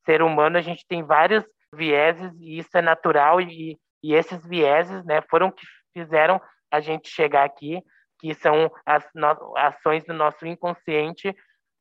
ser 0.05 0.23
humano, 0.23 0.59
a 0.59 0.61
gente 0.61 0.87
tem 0.87 1.03
vários 1.03 1.45
vieses 1.75 2.33
e 2.41 2.59
isso 2.59 2.77
é 2.77 2.83
natural 2.83 3.41
e, 3.41 3.79
e 4.03 4.15
esses 4.15 4.45
vieses, 4.47 5.05
né, 5.05 5.23
foram 5.31 5.51
que 5.51 5.65
fizeram 5.93 6.41
a 6.71 6.81
gente 6.81 7.09
chegar 7.09 7.45
aqui, 7.45 7.81
que 8.21 8.35
são 8.35 8.71
as 8.85 9.05
no, 9.15 9.57
ações 9.57 10.05
do 10.05 10.13
nosso 10.13 10.47
inconsciente. 10.47 11.35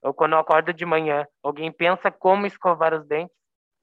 Ou 0.04 0.14
quando 0.14 0.34
eu 0.34 0.40
acordo 0.40 0.74
de 0.74 0.86
manhã, 0.86 1.26
alguém 1.42 1.72
pensa 1.72 2.12
como 2.12 2.46
escovar 2.46 2.94
os 2.94 3.08
dentes? 3.08 3.36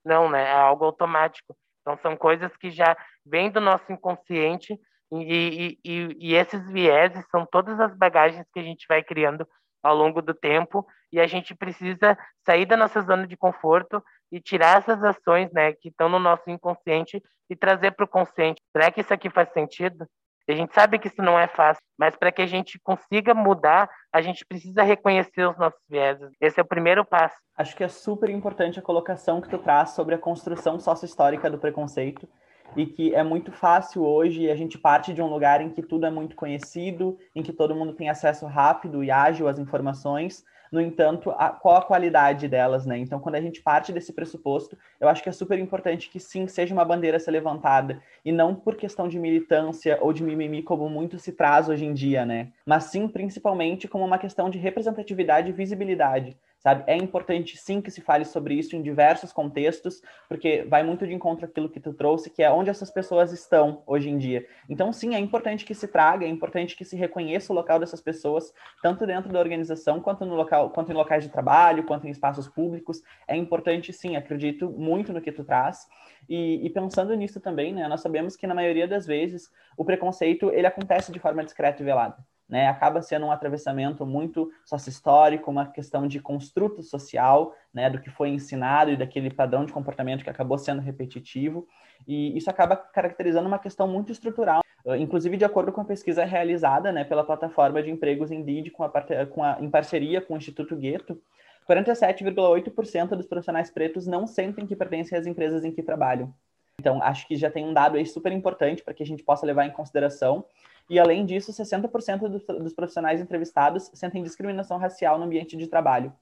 Não, 0.04 0.28
né? 0.30 0.44
É 0.44 0.52
algo 0.52 0.84
automático. 0.84 1.56
Então 1.80 1.96
são 2.02 2.16
coisas 2.16 2.54
que 2.56 2.70
já 2.70 2.96
vêm 3.24 3.50
do 3.50 3.60
nosso 3.60 3.90
inconsciente 3.90 4.78
e, 5.12 5.18
e, 5.24 5.78
e, 5.84 6.16
e 6.20 6.34
esses 6.34 6.70
vieses 6.70 7.24
são 7.30 7.46
todas 7.46 7.80
as 7.80 7.94
bagagens 7.96 8.46
que 8.52 8.60
a 8.60 8.62
gente 8.62 8.86
vai 8.88 9.02
criando 9.02 9.46
ao 9.82 9.94
longo 9.94 10.20
do 10.20 10.34
tempo 10.34 10.86
e 11.12 11.20
a 11.20 11.26
gente 11.26 11.54
precisa 11.54 12.16
sair 12.44 12.66
da 12.66 12.76
nossa 12.76 13.00
zona 13.02 13.26
de 13.26 13.36
conforto 13.36 14.02
e 14.30 14.40
tirar 14.40 14.78
essas 14.78 15.02
ações, 15.02 15.50
né, 15.52 15.72
que 15.72 15.88
estão 15.88 16.08
no 16.08 16.18
nosso 16.18 16.48
inconsciente 16.48 17.22
e 17.48 17.56
trazer 17.56 17.92
para 17.92 18.04
o 18.04 18.08
consciente. 18.08 18.62
Será 18.72 18.90
que 18.90 19.00
isso 19.00 19.12
aqui 19.12 19.28
faz 19.28 19.52
sentido? 19.52 20.06
A 20.48 20.54
gente 20.54 20.74
sabe 20.74 20.98
que 20.98 21.06
isso 21.06 21.22
não 21.22 21.38
é 21.38 21.46
fácil, 21.46 21.82
mas 21.96 22.16
para 22.16 22.32
que 22.32 22.42
a 22.42 22.46
gente 22.46 22.78
consiga 22.80 23.32
mudar, 23.34 23.88
a 24.12 24.20
gente 24.20 24.44
precisa 24.44 24.82
reconhecer 24.82 25.48
os 25.48 25.56
nossos 25.56 25.80
vieses. 25.88 26.28
Esse 26.40 26.58
é 26.58 26.62
o 26.62 26.66
primeiro 26.66 27.04
passo. 27.04 27.36
Acho 27.56 27.76
que 27.76 27.84
é 27.84 27.88
super 27.88 28.28
importante 28.28 28.78
a 28.78 28.82
colocação 28.82 29.40
que 29.40 29.48
tu 29.48 29.58
traz 29.58 29.90
sobre 29.90 30.14
a 30.14 30.18
construção 30.18 30.78
sócio-histórica 30.80 31.48
do 31.48 31.58
preconceito 31.58 32.28
e 32.76 32.86
que 32.86 33.14
é 33.14 33.22
muito 33.22 33.52
fácil 33.52 34.04
hoje 34.04 34.50
a 34.50 34.54
gente 34.54 34.78
parte 34.78 35.12
de 35.12 35.20
um 35.22 35.26
lugar 35.26 35.60
em 35.60 35.70
que 35.70 35.82
tudo 35.82 36.06
é 36.06 36.10
muito 36.10 36.36
conhecido, 36.36 37.18
em 37.34 37.42
que 37.42 37.52
todo 37.52 37.74
mundo 37.74 37.92
tem 37.92 38.08
acesso 38.08 38.46
rápido 38.46 39.02
e 39.02 39.10
ágil 39.10 39.48
às 39.48 39.58
informações, 39.58 40.44
no 40.70 40.80
entanto, 40.80 41.30
a, 41.32 41.48
qual 41.48 41.76
a 41.76 41.82
qualidade 41.82 42.46
delas, 42.46 42.86
né? 42.86 42.96
Então, 42.96 43.18
quando 43.18 43.34
a 43.34 43.40
gente 43.40 43.60
parte 43.60 43.92
desse 43.92 44.12
pressuposto, 44.12 44.78
eu 45.00 45.08
acho 45.08 45.22
que 45.22 45.28
é 45.28 45.32
super 45.32 45.58
importante 45.58 46.08
que 46.08 46.20
sim, 46.20 46.46
seja 46.46 46.72
uma 46.72 46.84
bandeira 46.84 47.16
a 47.16 47.20
ser 47.20 47.32
levantada, 47.32 48.00
e 48.24 48.30
não 48.30 48.54
por 48.54 48.76
questão 48.76 49.08
de 49.08 49.18
militância 49.18 49.98
ou 50.00 50.12
de 50.12 50.22
mimimi, 50.22 50.62
como 50.62 50.88
muito 50.88 51.18
se 51.18 51.32
traz 51.32 51.68
hoje 51.68 51.84
em 51.84 51.92
dia, 51.92 52.24
né? 52.24 52.52
Mas 52.64 52.84
sim, 52.84 53.08
principalmente, 53.08 53.88
como 53.88 54.04
uma 54.04 54.18
questão 54.18 54.48
de 54.48 54.58
representatividade 54.58 55.48
e 55.48 55.52
visibilidade 55.52 56.36
sabe? 56.60 56.84
É 56.86 56.96
importante 56.96 57.56
sim 57.56 57.80
que 57.80 57.90
se 57.90 58.00
fale 58.00 58.24
sobre 58.24 58.54
isso 58.54 58.76
em 58.76 58.82
diversos 58.82 59.32
contextos, 59.32 60.00
porque 60.28 60.62
vai 60.68 60.82
muito 60.82 61.06
de 61.06 61.14
encontro 61.14 61.46
àquilo 61.46 61.68
que 61.68 61.80
tu 61.80 61.92
trouxe, 61.92 62.30
que 62.30 62.42
é 62.42 62.50
onde 62.50 62.70
essas 62.70 62.90
pessoas 62.90 63.32
estão 63.32 63.82
hoje 63.86 64.10
em 64.10 64.18
dia. 64.18 64.46
Então, 64.68 64.92
sim, 64.92 65.14
é 65.14 65.18
importante 65.18 65.64
que 65.64 65.74
se 65.74 65.88
traga, 65.88 66.24
é 66.24 66.28
importante 66.28 66.76
que 66.76 66.84
se 66.84 66.96
reconheça 66.96 67.52
o 67.52 67.56
local 67.56 67.80
dessas 67.80 68.00
pessoas, 68.00 68.52
tanto 68.82 69.06
dentro 69.06 69.32
da 69.32 69.40
organização, 69.40 70.00
quanto 70.00 70.24
no 70.24 70.34
local, 70.34 70.70
quanto 70.70 70.92
em 70.92 70.94
locais 70.94 71.24
de 71.24 71.30
trabalho, 71.30 71.84
quanto 71.84 72.06
em 72.06 72.10
espaços 72.10 72.46
públicos. 72.46 73.02
É 73.26 73.34
importante, 73.34 73.92
sim, 73.92 74.16
acredito 74.16 74.70
muito 74.70 75.12
no 75.12 75.22
que 75.22 75.32
tu 75.32 75.42
traz. 75.42 75.88
E, 76.28 76.64
e 76.64 76.70
pensando 76.70 77.14
nisso 77.14 77.40
também, 77.40 77.72
né, 77.72 77.88
nós 77.88 78.02
sabemos 78.02 78.36
que 78.36 78.46
na 78.46 78.54
maioria 78.54 78.86
das 78.86 79.06
vezes 79.06 79.50
o 79.76 79.84
preconceito 79.84 80.50
ele 80.52 80.66
acontece 80.66 81.10
de 81.10 81.18
forma 81.18 81.42
discreta 81.42 81.82
e 81.82 81.84
velada 81.84 82.16
né, 82.50 82.66
acaba 82.66 83.00
sendo 83.00 83.26
um 83.26 83.30
atravessamento 83.30 84.04
muito 84.04 84.50
sócio-histórico, 84.64 85.50
uma 85.50 85.66
questão 85.66 86.08
de 86.08 86.20
construto 86.20 86.82
social, 86.82 87.54
né, 87.72 87.88
do 87.88 88.00
que 88.00 88.10
foi 88.10 88.28
ensinado 88.30 88.90
e 88.90 88.96
daquele 88.96 89.30
padrão 89.30 89.64
de 89.64 89.72
comportamento 89.72 90.24
que 90.24 90.30
acabou 90.30 90.58
sendo 90.58 90.82
repetitivo, 90.82 91.66
e 92.06 92.36
isso 92.36 92.50
acaba 92.50 92.76
caracterizando 92.76 93.46
uma 93.46 93.58
questão 93.58 93.86
muito 93.86 94.10
estrutural, 94.10 94.62
inclusive 94.98 95.36
de 95.36 95.44
acordo 95.44 95.70
com 95.70 95.80
a 95.80 95.84
pesquisa 95.84 96.24
realizada 96.24 96.90
né, 96.90 97.04
pela 97.04 97.22
plataforma 97.22 97.82
de 97.82 97.90
empregos 97.90 98.32
Indeed, 98.32 98.70
com 98.70 98.82
a, 98.82 98.90
com 99.26 99.44
a, 99.44 99.58
em 99.60 99.70
parceria 99.70 100.20
com 100.20 100.34
o 100.34 100.36
Instituto 100.36 100.74
Gueto, 100.74 101.20
47,8% 101.68 103.10
dos 103.10 103.26
profissionais 103.26 103.70
pretos 103.70 104.06
não 104.06 104.26
sentem 104.26 104.66
que 104.66 104.74
pertencem 104.74 105.16
às 105.16 105.26
empresas 105.26 105.64
em 105.64 105.70
que 105.70 105.82
trabalham. 105.82 106.34
Então, 106.80 107.00
acho 107.02 107.28
que 107.28 107.36
já 107.36 107.50
tem 107.50 107.64
um 107.64 107.74
dado 107.74 107.98
aí 107.98 108.06
super 108.06 108.32
importante 108.32 108.82
para 108.82 108.94
que 108.94 109.02
a 109.02 109.06
gente 109.06 109.22
possa 109.22 109.44
levar 109.44 109.66
em 109.66 109.70
consideração 109.70 110.46
e, 110.90 110.98
além 110.98 111.24
disso, 111.24 111.52
60% 111.52 112.28
dos, 112.28 112.42
dos 112.44 112.74
profissionais 112.74 113.20
entrevistados 113.20 113.88
sentem 113.94 114.24
discriminação 114.24 114.76
racial 114.76 115.16
no 115.16 115.24
ambiente 115.24 115.56
de 115.56 115.68
trabalho. 115.68 116.12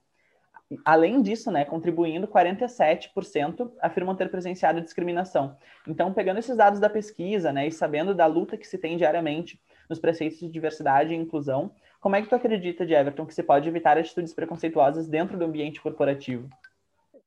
Além 0.84 1.22
disso, 1.22 1.50
né, 1.50 1.64
contribuindo, 1.64 2.28
47% 2.28 3.72
afirmam 3.80 4.14
ter 4.14 4.30
presenciado 4.30 4.82
discriminação. 4.82 5.56
Então, 5.86 6.12
pegando 6.12 6.38
esses 6.38 6.54
dados 6.54 6.78
da 6.78 6.90
pesquisa 6.90 7.50
né, 7.50 7.66
e 7.66 7.72
sabendo 7.72 8.14
da 8.14 8.26
luta 8.26 8.58
que 8.58 8.66
se 8.66 8.76
tem 8.76 8.98
diariamente 8.98 9.58
nos 9.88 9.98
preceitos 9.98 10.38
de 10.38 10.50
diversidade 10.50 11.14
e 11.14 11.16
inclusão, 11.16 11.72
como 11.98 12.16
é 12.16 12.20
que 12.20 12.28
tu 12.28 12.34
acredita, 12.34 12.84
de 12.84 12.92
Everton, 12.92 13.24
que 13.24 13.34
se 13.34 13.42
pode 13.42 13.66
evitar 13.66 13.96
atitudes 13.96 14.34
preconceituosas 14.34 15.08
dentro 15.08 15.38
do 15.38 15.46
ambiente 15.46 15.80
corporativo? 15.80 16.46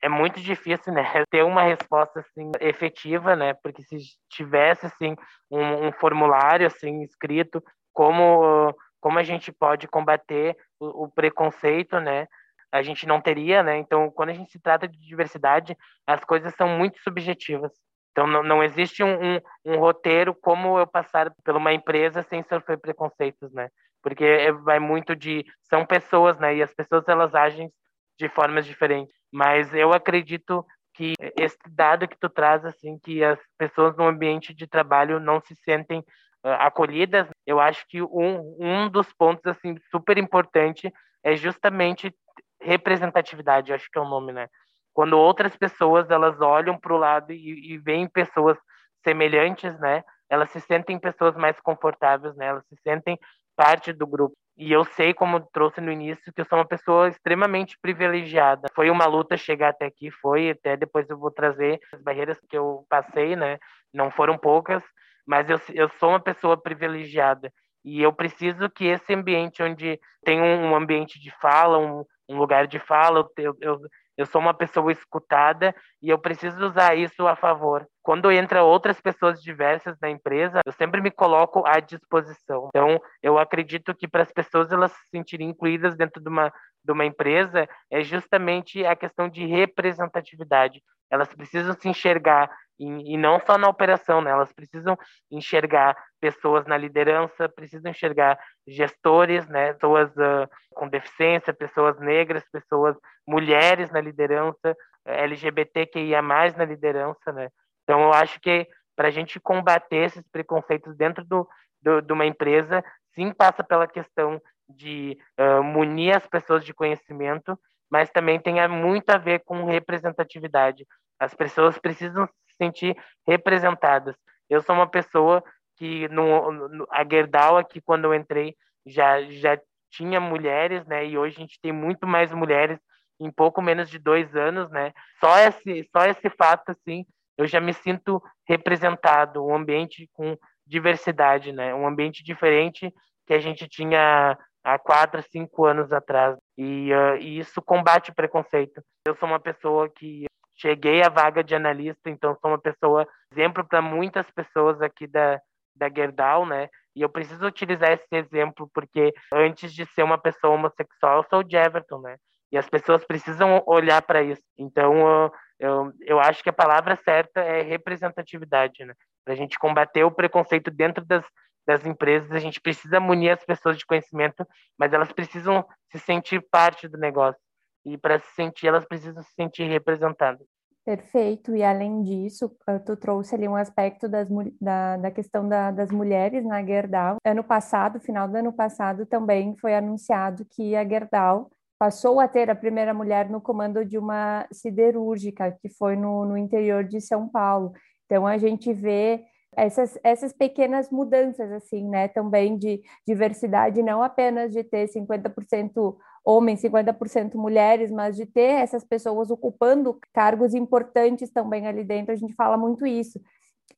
É 0.02 0.10
muito 0.10 0.42
difícil, 0.42 0.94
né, 0.94 1.04
ter 1.30 1.44
uma 1.44 1.64
resposta 1.64 2.20
assim 2.20 2.52
efetiva, 2.60 3.36
né, 3.36 3.54
porque 3.54 3.84
se 3.84 3.98
tivesse 4.30 4.86
assim 4.86 5.16
um, 5.50 5.88
um 5.88 5.92
formulário 5.94 6.68
assim 6.68 7.02
escrito 7.04 7.64
como 7.94 8.74
como 9.00 9.18
a 9.18 9.24
gente 9.24 9.52
pode 9.52 9.88
combater 9.88 10.56
o, 10.80 11.06
o, 11.06 11.12
preconceito, 11.12 12.00
né, 12.00 12.28
a 12.72 12.82
gente 12.84 13.08
não 13.08 13.20
teria, 13.20 13.64
né. 13.64 13.78
Então, 13.78 14.12
quando 14.12 14.30
a 14.30 14.34
gente 14.34 14.52
se 14.52 14.60
trata 14.60 14.88
de 14.88 14.98
diversidade, 15.00 15.76
as 16.06 16.24
coisas 16.24 16.54
são 16.56 16.68
muito 16.70 17.00
subjetivas. 17.02 17.72
Então, 18.12 18.28
não, 18.28 18.44
não 18.44 18.64
existe 18.64 19.04
um, 19.04 19.36
um, 19.36 19.42
um 19.66 19.80
roteiro 19.80 20.36
como 20.36 20.78
eu 20.78 20.86
passar 20.86 21.34
por 21.44 21.56
uma 21.56 21.74
empresa 21.74 22.22
sem 22.24 22.44
sofrer 22.44 22.78
preconceitos, 22.78 23.52
né? 23.54 23.70
Porque 24.04 24.24
é, 24.24 24.52
vai 24.52 24.80
muito 24.80 25.16
de 25.16 25.46
são 25.64 25.86
pessoas, 25.86 26.38
né? 26.38 26.56
E 26.56 26.62
as 26.64 26.74
pessoas 26.74 27.08
elas 27.08 27.34
agem 27.34 27.72
de 28.20 28.30
formas 28.30 28.66
diferentes. 28.66 29.16
Mas 29.32 29.74
eu 29.74 29.94
acredito 29.94 30.66
que 30.94 31.14
esse 31.38 31.58
dado 31.70 32.08
que 32.08 32.18
tu 32.18 32.30
traz, 32.30 32.66
assim, 32.66 33.00
que 33.00 33.24
as 33.24 33.40
pessoas 33.58 33.96
no 33.96 34.06
ambiente 34.06 34.54
de 34.54 34.68
trabalho 34.68 35.20
não 35.20 35.40
se 35.40 35.56
sentem 35.56 36.00
uh, 36.00 36.50
acolhidas, 36.60 37.28
eu 37.46 37.60
acho 37.60 37.86
que 37.88 38.02
um, 38.02 38.58
um 38.60 38.90
dos 38.90 39.12
pontos, 39.14 39.46
assim, 39.46 39.76
super 39.90 40.18
importante 40.18 40.92
é 41.24 41.36
justamente 41.36 42.14
representatividade, 42.62 43.74
acho 43.74 43.90
que 43.90 43.98
é 43.98 44.02
o 44.02 44.08
nome, 44.08 44.32
né? 44.32 44.48
Quando 44.94 45.18
outras 45.18 45.56
pessoas, 45.56 46.10
elas 46.10 46.42
olham 46.42 46.78
para 46.78 46.94
o 46.94 46.98
lado 46.98 47.32
e, 47.32 47.74
e 47.74 47.78
veem 47.78 48.08
pessoas 48.08 48.58
semelhantes, 49.04 49.80
né? 49.80 50.04
Elas 50.30 50.52
se 50.52 50.60
sentem 50.62 51.00
pessoas 51.00 51.36
mais 51.36 51.60
confortáveis, 51.62 52.36
né? 52.36 52.48
Elas 52.48 52.66
se 52.68 52.76
sentem 52.84 53.18
parte 53.56 53.94
do 53.94 54.06
grupo. 54.06 54.36
E 54.58 54.72
eu 54.72 54.84
sei, 54.84 55.14
como 55.14 55.40
trouxe 55.40 55.82
no 55.82 55.92
início, 55.92 56.32
que 56.34 56.42
eu 56.42 56.46
sou 56.46 56.58
uma 56.58 56.68
pessoa 56.68 57.08
extremamente 57.08 57.78
privilegiada. 57.82 58.68
Foi 58.76 58.90
uma 58.90 59.06
luta 59.06 59.38
chegar 59.38 59.70
até 59.70 59.86
aqui, 59.86 60.12
foi, 60.12 60.52
até 60.52 60.78
depois 60.78 61.10
eu 61.10 61.18
vou 61.18 61.32
trazer 61.32 61.80
as 61.94 62.02
barreiras 62.02 62.38
que 62.50 62.58
eu 62.58 62.86
passei, 62.90 63.36
né? 63.36 63.58
Não 63.94 64.12
foram 64.12 64.38
poucas, 64.38 64.84
mas 65.26 65.50
eu, 65.50 65.60
eu 65.74 65.90
sou 66.00 66.10
uma 66.10 66.20
pessoa 66.20 66.62
privilegiada. 66.62 67.52
E 67.84 68.02
eu 68.02 68.14
preciso 68.14 68.70
que 68.70 68.86
esse 68.86 69.14
ambiente 69.14 69.64
onde 69.64 70.00
tem 70.24 70.40
um 70.42 70.76
ambiente 70.76 71.20
de 71.20 71.32
fala, 71.42 71.80
um, 71.80 72.06
um 72.30 72.38
lugar 72.38 72.68
de 72.68 72.78
fala, 72.80 73.28
eu, 73.38 73.58
eu, 73.60 73.80
eu 74.22 74.26
sou 74.28 74.40
uma 74.40 74.54
pessoa 74.54 74.92
escutada 74.92 75.76
e 76.02 76.10
eu 76.10 76.18
preciso 76.18 76.66
usar 76.66 76.96
isso 76.96 77.28
a 77.28 77.36
favor. 77.36 77.88
Quando 78.04 78.32
entra 78.32 78.64
outras 78.64 79.02
pessoas 79.02 79.42
diversas 79.42 79.98
na 80.02 80.10
empresa, 80.10 80.62
eu 80.66 80.72
sempre 80.72 81.02
me 81.02 81.12
coloco 81.12 81.66
à 81.66 81.80
disposição. 81.80 82.70
Então, 82.70 83.02
eu 83.22 83.38
acredito 83.38 83.96
que 83.96 84.08
para 84.08 84.24
as 84.24 84.32
pessoas 84.32 84.72
elas 84.72 84.92
se 84.92 85.10
sentirem 85.10 85.50
incluídas 85.50 85.96
dentro 85.96 86.22
de 86.22 86.30
uma 86.30 86.52
de 86.84 86.92
uma 86.92 87.06
empresa 87.06 87.68
é 87.92 88.02
justamente 88.02 88.84
a 88.84 88.96
questão 88.96 89.30
de 89.30 89.46
representatividade. 89.46 90.82
Elas 91.12 91.34
precisam 91.34 91.74
se 91.74 91.88
enxergar 91.88 92.50
e, 92.80 93.14
e 93.14 93.18
não 93.18 93.40
só 93.40 93.58
na 93.58 93.68
operação, 93.70 94.22
né? 94.22 94.32
Elas 94.32 94.52
precisam 94.52 94.98
enxergar 95.30 95.96
pessoas 96.20 96.66
na 96.66 96.78
liderança, 96.78 97.48
precisam 97.50 97.92
enxergar 97.92 98.40
gestores, 98.68 99.48
né? 99.48 99.74
Pessoas 99.74 100.10
uh, 100.12 100.50
com 100.74 100.88
deficiência, 100.88 101.54
pessoas 101.54 102.00
negras, 102.00 102.44
pessoas 102.52 102.98
mulheres 103.28 103.92
na 103.92 104.02
liderança, 104.02 104.76
LGBTQIA+, 105.06 106.22
na 106.22 106.66
liderança, 106.66 107.32
né? 107.32 107.50
Então, 107.84 108.02
eu 108.02 108.14
acho 108.14 108.40
que 108.40 108.68
para 108.96 109.08
a 109.08 109.12
gente 109.12 109.40
combater 109.40 110.06
esses 110.06 110.24
preconceitos 110.32 110.96
dentro 110.96 111.24
do, 111.26 111.48
do, 111.82 112.02
de 112.02 112.14
uma 112.14 112.26
empresa, 112.26 112.84
sim 113.14 113.34
passa 113.34 113.64
pela 113.64 113.88
questão 113.88 114.42
de 114.70 115.18
uh, 115.40 115.64
munir 115.64 116.16
as 116.16 116.26
pessoas 116.28 116.64
de 116.64 116.74
conhecimento, 116.74 117.60
mas 117.90 118.10
também 118.10 118.40
tem 118.40 118.56
muito 118.70 119.10
a 119.10 119.18
ver 119.18 119.40
com 119.44 119.66
representatividade. 119.66 120.86
As 121.20 121.34
pessoas 121.34 121.78
precisam 121.78 122.28
sentir 122.62 122.96
representadas. 123.28 124.16
Eu 124.50 124.62
sou 124.62 124.76
uma 124.76 124.88
pessoa 124.88 125.44
que 125.78 126.08
no, 126.10 126.52
no 126.52 126.88
a 126.92 127.04
Gerdau 127.04 127.58
aqui 127.58 127.82
quando 127.82 128.06
eu 128.06 128.14
entrei 128.14 128.56
já 128.86 129.22
já 129.32 129.60
tinha 129.90 130.20
mulheres, 130.20 130.86
né? 130.86 131.06
E 131.06 131.18
hoje 131.18 131.38
a 131.38 131.40
gente 131.40 131.60
tem 131.62 131.72
muito 131.72 132.06
mais 132.06 132.32
mulheres 132.32 132.80
em 133.20 133.32
pouco 133.32 133.62
menos 133.62 133.90
de 133.90 133.98
dois 134.00 134.36
anos, 134.36 134.70
né? 134.70 134.94
Só 135.20 135.38
esse 135.40 135.90
só 135.92 136.06
esse 136.06 136.30
fato 136.30 136.70
assim, 136.70 137.06
eu 137.38 137.48
já 137.48 137.60
me 137.60 137.74
sinto 137.74 138.22
representado, 138.48 139.46
um 139.46 139.56
ambiente 139.56 140.10
com 140.14 140.38
diversidade, 140.66 141.52
né? 141.52 141.74
Um 141.74 141.88
ambiente 141.88 142.24
diferente 142.24 142.94
que 143.26 143.34
a 143.34 143.40
gente 143.40 143.68
tinha 143.68 144.38
há 144.64 144.80
quatro, 144.80 145.24
cinco 145.24 145.66
anos 145.66 145.92
atrás. 145.92 146.38
E, 146.58 146.92
uh, 146.94 147.18
e 147.18 147.40
isso 147.40 147.62
combate 147.62 148.14
preconceito. 148.14 148.82
Eu 149.06 149.16
sou 149.16 149.28
uma 149.28 149.40
pessoa 149.40 149.90
que 149.90 150.26
cheguei 150.62 151.02
à 151.02 151.10
vaga 151.10 151.44
de 151.44 151.56
analista, 151.56 152.10
então 152.10 152.38
sou 152.40 152.52
uma 152.52 152.60
pessoa 152.60 153.08
exemplo 153.32 153.66
para 153.68 153.82
muitas 153.82 154.30
pessoas 154.32 154.82
aqui 154.82 155.08
da, 155.08 155.42
da 155.76 155.90
Gerdau, 155.90 156.46
né? 156.46 156.70
E 156.96 157.02
eu 157.02 157.10
preciso 157.10 157.46
utilizar 157.46 157.92
esse 157.92 158.08
exemplo 158.14 158.70
porque 158.74 159.14
antes 159.34 159.74
de 159.74 159.86
ser 159.88 160.04
uma 160.04 160.18
pessoa 160.18 160.54
homossexual, 160.54 161.18
eu 161.18 161.30
sou 161.30 161.44
de 161.44 161.56
Everton, 161.56 162.02
né? 162.02 162.18
E 162.52 162.58
as 162.58 162.70
pessoas 162.70 163.06
precisam 163.06 163.64
olhar 163.66 164.02
para 164.02 164.22
isso. 164.22 164.44
Então, 164.58 165.32
eu, 165.58 165.94
eu 166.02 166.20
acho 166.20 166.44
que 166.44 166.50
a 166.50 166.54
palavra 166.54 166.98
certa 166.98 167.40
é 167.40 167.62
representatividade, 167.62 168.84
né? 168.84 168.94
Para 169.24 169.34
a 169.34 169.38
gente 169.38 169.58
combater 169.58 170.04
o 170.04 170.12
preconceito 170.12 170.70
dentro 170.70 171.06
das, 171.06 171.24
das 171.66 171.86
empresas, 171.86 172.32
a 172.32 172.40
gente 172.40 172.60
precisa 172.60 173.00
munir 173.00 173.32
as 173.32 173.46
pessoas 173.46 173.78
de 173.78 173.86
conhecimento, 173.86 174.46
mas 174.78 174.92
elas 174.92 175.14
precisam 175.14 175.66
se 175.92 176.00
sentir 176.00 176.46
parte 176.52 176.90
do 176.90 176.98
negócio. 176.98 177.40
E 177.86 177.98
para 177.98 178.20
se 178.20 178.34
sentir, 178.36 178.68
elas 178.68 178.86
precisam 178.86 179.22
se 179.24 179.34
sentir 179.34 179.68
representadas. 179.68 180.48
Perfeito, 180.84 181.56
e 181.56 181.64
além 181.64 182.02
disso, 182.02 182.52
eh, 182.68 182.80
tu 182.80 182.98
trouxe 182.98 183.36
ali 183.36 183.48
um 183.48 183.56
aspecto 183.56 184.10
das, 184.10 184.28
da, 184.60 184.98
da 184.98 185.12
questão 185.12 185.48
da, 185.48 185.70
das 185.70 185.92
mulheres 185.92 186.44
na 186.44 186.66
Gerdau. 186.66 187.18
Ano 187.24 187.44
passado, 187.44 188.00
final 188.00 188.28
do 188.28 188.36
ano 188.36 188.52
passado, 188.52 189.06
também 189.06 189.56
foi 189.58 189.76
anunciado 189.76 190.44
que 190.50 190.76
a 190.76 190.84
Gerdau 190.84 191.52
passou 191.78 192.20
a 192.20 192.28
ter 192.28 192.50
a 192.50 192.56
primeira 192.56 192.96
mulher 192.96 193.30
no 193.30 193.40
comando 193.40 193.86
de 193.86 193.98
uma 193.98 194.48
siderúrgica, 194.52 195.52
que 195.62 195.70
foi 195.70 195.96
no, 195.96 196.26
no 196.26 196.36
interior 196.36 196.84
de 196.84 197.00
São 197.00 197.30
Paulo. 197.30 197.74
Então, 198.06 198.26
a 198.26 198.40
gente 198.40 198.74
vê 198.74 199.24
essas, 199.56 200.00
essas 200.04 200.34
pequenas 200.34 200.90
mudanças, 200.90 201.52
assim, 201.52 201.88
né, 201.88 202.08
também 202.08 202.58
de 202.58 202.82
diversidade, 203.06 203.84
não 203.84 204.02
apenas 204.02 204.52
de 204.52 204.64
ter 204.64 204.88
50% 204.88 205.98
homens, 206.24 206.62
50% 206.62 207.36
mulheres, 207.36 207.92
mas 207.92 208.16
de 208.16 208.26
ter 208.26 208.62
essas 208.62 208.84
pessoas 208.84 209.32
ocupando 209.32 209.98
cargos 210.14 210.54
importantes 210.54 211.32
também 211.32 211.68
ali 211.68 211.84
dentro, 211.84 212.12
a 212.12 212.16
gente 212.16 212.34
fala 212.34 212.58
muito 212.58 212.86
isso. 212.86 213.20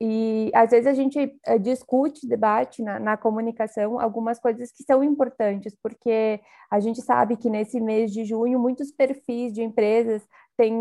E 0.02 0.52
às 0.54 0.72
vezes 0.72 0.88
a 0.88 0.94
gente 0.94 1.20
uh, 1.48 1.60
discute, 1.60 2.28
debate 2.28 2.82
na, 2.82 3.00
na, 3.00 3.16
comunicação 3.16 4.00
algumas 4.00 4.40
coisas 4.40 4.72
que 4.72 4.84
são 4.84 5.04
importantes, 5.04 5.76
porque 5.82 6.42
a 6.70 6.80
gente 6.80 7.02
sabe 7.02 7.38
que 7.38 7.50
nesse 7.50 7.80
mês 7.80 8.12
de 8.12 8.26
junho 8.26 8.60
muitos 8.60 8.92
perfis 8.92 9.54
de 9.54 9.62
empresas 9.62 10.22
têm 10.58 10.74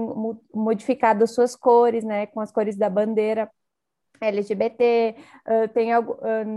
modificado 0.54 1.26
suas 1.26 1.54
cores, 1.54 2.04
né, 2.04 2.26
com 2.26 2.40
as 2.40 2.50
cores 2.50 2.76
da 2.76 2.90
bandeira 2.90 3.50
LGBT, 4.20 5.16
uh, 5.46 5.68
tem 5.72 5.96
uh, 5.96 6.04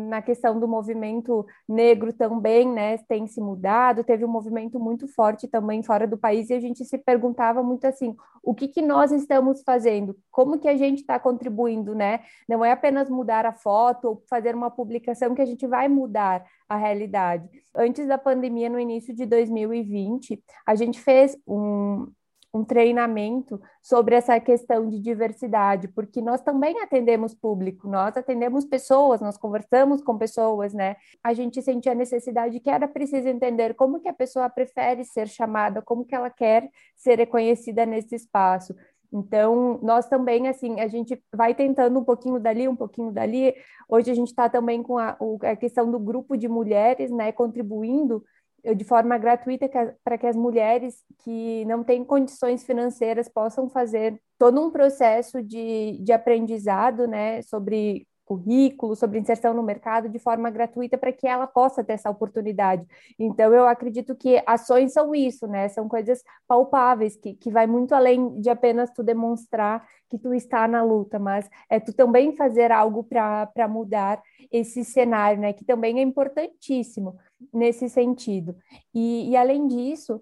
na 0.09 0.21
questão 0.21 0.59
do 0.59 0.67
movimento 0.67 1.45
negro 1.67 2.13
também, 2.13 2.67
né, 2.67 2.97
tem 3.07 3.25
se 3.27 3.41
mudado, 3.41 4.03
teve 4.03 4.23
um 4.23 4.29
movimento 4.29 4.79
muito 4.79 5.07
forte 5.07 5.47
também 5.47 5.81
fora 5.81 6.07
do 6.07 6.17
país 6.17 6.49
e 6.49 6.53
a 6.53 6.59
gente 6.59 6.85
se 6.85 6.97
perguntava 6.97 7.63
muito 7.63 7.85
assim, 7.85 8.15
o 8.45 8.53
que 8.53 8.67
que 8.67 8.81
nós 8.81 9.11
estamos 9.11 9.63
fazendo? 9.63 10.15
Como 10.31 10.59
que 10.59 10.67
a 10.67 10.77
gente 10.77 10.99
está 10.99 11.19
contribuindo, 11.19 11.95
né? 11.95 12.19
Não 12.47 12.63
é 12.63 12.71
apenas 12.71 13.09
mudar 13.09 13.43
a 13.45 13.51
foto 13.51 14.05
ou 14.07 14.23
fazer 14.29 14.53
uma 14.53 14.69
publicação 14.69 15.33
que 15.33 15.41
a 15.41 15.45
gente 15.45 15.65
vai 15.65 15.87
mudar 15.87 16.45
a 16.69 16.77
realidade. 16.77 17.49
Antes 17.75 18.07
da 18.07 18.19
pandemia, 18.19 18.69
no 18.69 18.79
início 18.79 19.15
de 19.15 19.25
2020, 19.25 20.43
a 20.65 20.75
gente 20.75 20.99
fez 21.01 21.35
um, 21.47 22.07
um 22.55 22.63
treinamento 22.63 23.59
sobre 23.81 24.15
essa 24.15 24.39
questão 24.39 24.87
de 24.87 24.97
diversidade, 24.97 25.89
porque 25.89 26.21
nós 26.21 26.41
também 26.41 26.79
atendemos 26.81 27.33
público, 27.33 27.85
nós 27.85 28.15
atendemos 28.15 28.63
pessoas, 28.63 29.19
nós 29.19 29.37
conversamos 29.37 30.01
com 30.01 30.17
pessoas, 30.17 30.73
né? 30.73 30.95
A 31.21 31.33
gente 31.33 31.61
sentia 31.61 31.91
a 31.91 31.95
necessidade 31.95 32.61
que 32.61 32.69
era 32.69 32.87
preciso 32.87 33.27
entender 33.27 33.73
como 33.75 33.99
que 33.99 34.07
a 34.07 34.13
pessoa 34.13 34.49
prefere 34.49 35.03
ser 35.03 35.27
chamada, 35.27 35.81
como 35.81 36.05
que 36.05 36.15
ela 36.15 36.29
quer 36.29 36.69
ser 36.95 37.17
reconhecida 37.17 37.85
nesse 37.85 38.15
espaço. 38.15 38.73
Então, 39.11 39.77
nós 39.81 40.07
também, 40.07 40.47
assim, 40.47 40.79
a 40.79 40.87
gente 40.87 41.21
vai 41.33 41.53
tentando 41.53 41.99
um 41.99 42.03
pouquinho 42.03 42.39
dali, 42.39 42.67
um 42.67 42.75
pouquinho 42.75 43.11
dali. 43.11 43.53
Hoje 43.87 44.11
a 44.11 44.13
gente 44.13 44.27
está 44.29 44.49
também 44.49 44.81
com 44.81 44.97
a, 44.97 45.17
a 45.43 45.55
questão 45.55 45.91
do 45.91 45.99
grupo 45.99 46.37
de 46.37 46.47
mulheres, 46.47 47.11
né, 47.11 47.31
contribuindo 47.31 48.23
de 48.73 48.83
forma 48.83 49.17
gratuita 49.17 49.69
para 50.03 50.17
que 50.17 50.25
as 50.25 50.35
mulheres 50.35 51.03
que 51.19 51.65
não 51.65 51.83
têm 51.83 52.03
condições 52.03 52.63
financeiras 52.63 53.29
possam 53.29 53.69
fazer 53.69 54.19
todo 54.37 54.59
um 54.61 54.71
processo 54.71 55.41
de, 55.43 55.99
de 56.01 56.11
aprendizado 56.11 57.07
né, 57.07 57.41
sobre 57.41 58.07
currículo, 58.25 58.95
sobre 58.95 59.19
inserção 59.19 59.53
no 59.53 59.63
mercado 59.63 60.09
de 60.09 60.19
forma 60.19 60.49
gratuita 60.49 60.97
para 60.97 61.13
que 61.13 61.27
ela 61.27 61.45
possa 61.45 61.83
ter 61.83 61.93
essa 61.93 62.09
oportunidade. 62.09 62.85
Então, 63.17 63.53
eu 63.53 63.67
acredito 63.67 64.15
que 64.15 64.41
ações 64.45 64.91
são 64.91 65.13
isso, 65.13 65.47
né? 65.47 65.67
São 65.69 65.87
coisas 65.87 66.23
palpáveis, 66.47 67.15
que, 67.15 67.35
que 67.35 67.51
vai 67.51 67.67
muito 67.67 67.93
além 67.93 68.41
de 68.41 68.49
apenas 68.49 68.89
tu 68.91 69.03
demonstrar 69.03 69.87
que 70.09 70.17
tu 70.17 70.33
está 70.33 70.67
na 70.67 70.83
luta, 70.83 71.19
mas 71.19 71.49
é 71.69 71.79
tu 71.79 71.93
também 71.93 72.35
fazer 72.35 72.71
algo 72.71 73.03
para 73.03 73.67
mudar 73.67 74.21
esse 74.51 74.83
cenário, 74.83 75.39
né? 75.39 75.53
Que 75.53 75.63
também 75.63 75.99
é 75.99 76.01
importantíssimo 76.01 77.17
nesse 77.53 77.87
sentido. 77.87 78.55
E, 78.93 79.29
e 79.29 79.37
além 79.37 79.67
disso, 79.67 80.21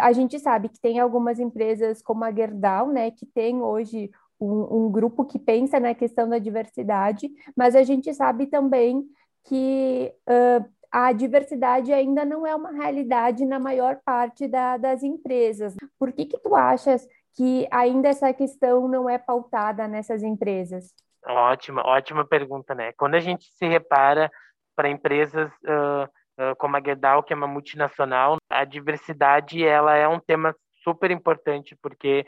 a 0.00 0.12
gente 0.12 0.38
sabe 0.38 0.68
que 0.68 0.78
tem 0.78 0.98
algumas 0.98 1.40
empresas 1.40 2.02
como 2.02 2.22
a 2.22 2.30
Gerdau, 2.30 2.88
né, 2.88 3.10
que 3.10 3.24
tem 3.24 3.62
hoje 3.62 4.10
um, 4.40 4.86
um, 4.86 4.90
grupo 4.90 5.24
que 5.24 5.38
pensa 5.38 5.78
na 5.78 5.94
questão 5.94 6.28
da 6.28 6.38
diversidade, 6.38 7.30
mas 7.56 7.76
a 7.76 7.82
gente 7.82 8.12
sabe 8.14 8.46
também 8.46 9.04
que 9.44 10.12
uh, 10.28 10.64
a 10.90 11.12
diversidade 11.12 11.92
ainda 11.92 12.24
não 12.24 12.46
é 12.46 12.54
uma 12.54 12.72
realidade 12.72 13.44
na 13.44 13.58
maior 13.58 14.00
parte 14.04 14.48
da, 14.48 14.76
das 14.76 15.02
empresas. 15.02 15.76
Por 15.98 16.12
que 16.12 16.26
que 16.26 16.38
tu 16.38 16.54
achas 16.54 17.06
que 17.36 17.66
ainda 17.70 18.08
essa 18.08 18.32
questão 18.32 18.88
não 18.88 19.08
é 19.08 19.18
pautada 19.18 19.86
nessas 19.86 20.22
empresas? 20.22 20.92
Ótima, 21.24 21.82
ótima 21.86 22.24
pergunta, 22.24 22.74
né? 22.74 22.92
Quando 22.92 23.14
a 23.14 23.20
gente 23.20 23.44
se 23.52 23.66
repara 23.66 24.30
para 24.74 24.88
empresas 24.88 25.50
uh, 25.64 26.56
como 26.56 26.76
a 26.76 26.80
Gerdau, 26.80 27.22
que 27.22 27.32
é 27.32 27.36
uma 27.36 27.46
multinacional, 27.46 28.38
a 28.48 28.64
diversidade 28.64 29.64
ela 29.64 29.94
é 29.94 30.08
um 30.08 30.18
tema 30.18 30.54
super 30.82 31.10
importante 31.10 31.76
porque 31.82 32.24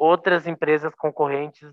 outras 0.00 0.46
empresas 0.46 0.94
concorrentes 0.94 1.70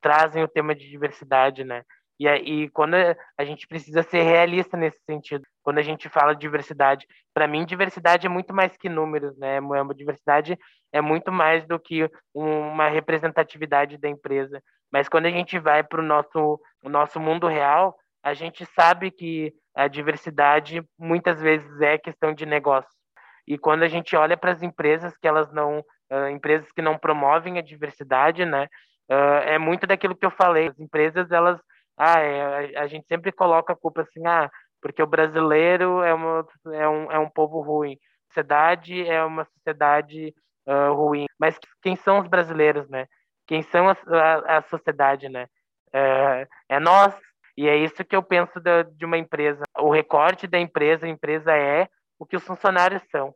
trazem 0.00 0.42
o 0.42 0.48
tema 0.48 0.74
de 0.74 0.88
diversidade, 0.88 1.62
né? 1.62 1.82
E 2.18 2.26
aí, 2.26 2.70
quando 2.70 2.94
a 2.94 3.44
gente 3.44 3.66
precisa 3.68 4.02
ser 4.02 4.22
realista 4.22 4.74
nesse 4.74 4.98
sentido, 5.04 5.44
quando 5.62 5.76
a 5.76 5.82
gente 5.82 6.08
fala 6.08 6.32
de 6.32 6.40
diversidade, 6.40 7.06
para 7.34 7.46
mim, 7.46 7.66
diversidade 7.66 8.26
é 8.26 8.30
muito 8.30 8.54
mais 8.54 8.74
que 8.78 8.88
números, 8.88 9.36
né? 9.36 9.60
Uma 9.60 9.94
diversidade 9.94 10.58
é 10.90 11.02
muito 11.02 11.30
mais 11.30 11.66
do 11.66 11.78
que 11.78 12.10
uma 12.34 12.88
representatividade 12.88 13.98
da 13.98 14.08
empresa. 14.08 14.62
Mas 14.90 15.06
quando 15.06 15.26
a 15.26 15.30
gente 15.30 15.58
vai 15.58 15.84
para 15.84 16.00
o 16.00 16.04
nosso, 16.04 16.58
o 16.82 16.88
nosso 16.88 17.20
mundo 17.20 17.46
real, 17.46 17.94
a 18.22 18.32
gente 18.32 18.64
sabe 18.74 19.10
que 19.10 19.52
a 19.74 19.86
diversidade 19.86 20.82
muitas 20.98 21.38
vezes 21.42 21.78
é 21.82 21.98
questão 21.98 22.32
de 22.32 22.46
negócio. 22.46 22.90
E 23.46 23.58
quando 23.58 23.82
a 23.82 23.88
gente 23.88 24.16
olha 24.16 24.36
para 24.36 24.52
as 24.52 24.62
empresas 24.62 25.14
que 25.18 25.28
elas 25.28 25.52
não, 25.52 25.84
uh, 26.10 26.28
empresas 26.28 26.70
que 26.72 26.82
não 26.82 26.98
promovem 26.98 27.58
a 27.58 27.62
diversidade, 27.62 28.44
né, 28.44 28.68
uh, 29.10 29.42
é 29.44 29.58
muito 29.58 29.86
daquilo 29.86 30.16
que 30.16 30.26
eu 30.26 30.30
falei. 30.30 30.68
As 30.68 30.78
empresas 30.78 31.30
elas, 31.30 31.60
ah, 31.96 32.20
é, 32.20 32.76
a, 32.78 32.86
gente 32.86 33.06
sempre 33.06 33.32
coloca 33.32 33.72
a 33.72 33.76
culpa 33.76 34.02
assim, 34.02 34.26
ah, 34.26 34.50
porque 34.80 35.02
o 35.02 35.06
brasileiro 35.06 36.02
é, 36.02 36.12
uma, 36.14 36.46
é, 36.72 36.88
um, 36.88 37.10
é 37.12 37.18
um 37.18 37.28
povo 37.28 37.60
ruim, 37.60 37.94
a 37.94 38.26
sociedade 38.28 39.08
é 39.08 39.24
uma 39.24 39.44
sociedade 39.44 40.34
uh, 40.66 40.92
ruim. 40.94 41.26
Mas 41.38 41.58
quem 41.82 41.96
são 41.96 42.20
os 42.20 42.28
brasileiros, 42.28 42.88
né? 42.88 43.06
Quem 43.46 43.62
são 43.62 43.88
a, 43.88 43.96
a, 44.10 44.58
a 44.58 44.62
sociedade, 44.62 45.28
né? 45.28 45.46
É, 45.92 46.48
é 46.68 46.80
nós, 46.80 47.14
e 47.56 47.68
é 47.68 47.76
isso 47.76 48.04
que 48.04 48.14
eu 48.14 48.22
penso 48.22 48.60
de, 48.60 48.84
de 48.84 49.04
uma 49.04 49.16
empresa. 49.16 49.62
O 49.78 49.90
recorte 49.90 50.46
da 50.46 50.58
empresa, 50.58 51.06
a 51.06 51.08
empresa 51.08 51.52
é 51.56 51.88
o 52.18 52.26
que 52.26 52.36
os 52.36 52.44
funcionários 52.44 53.02
são. 53.10 53.34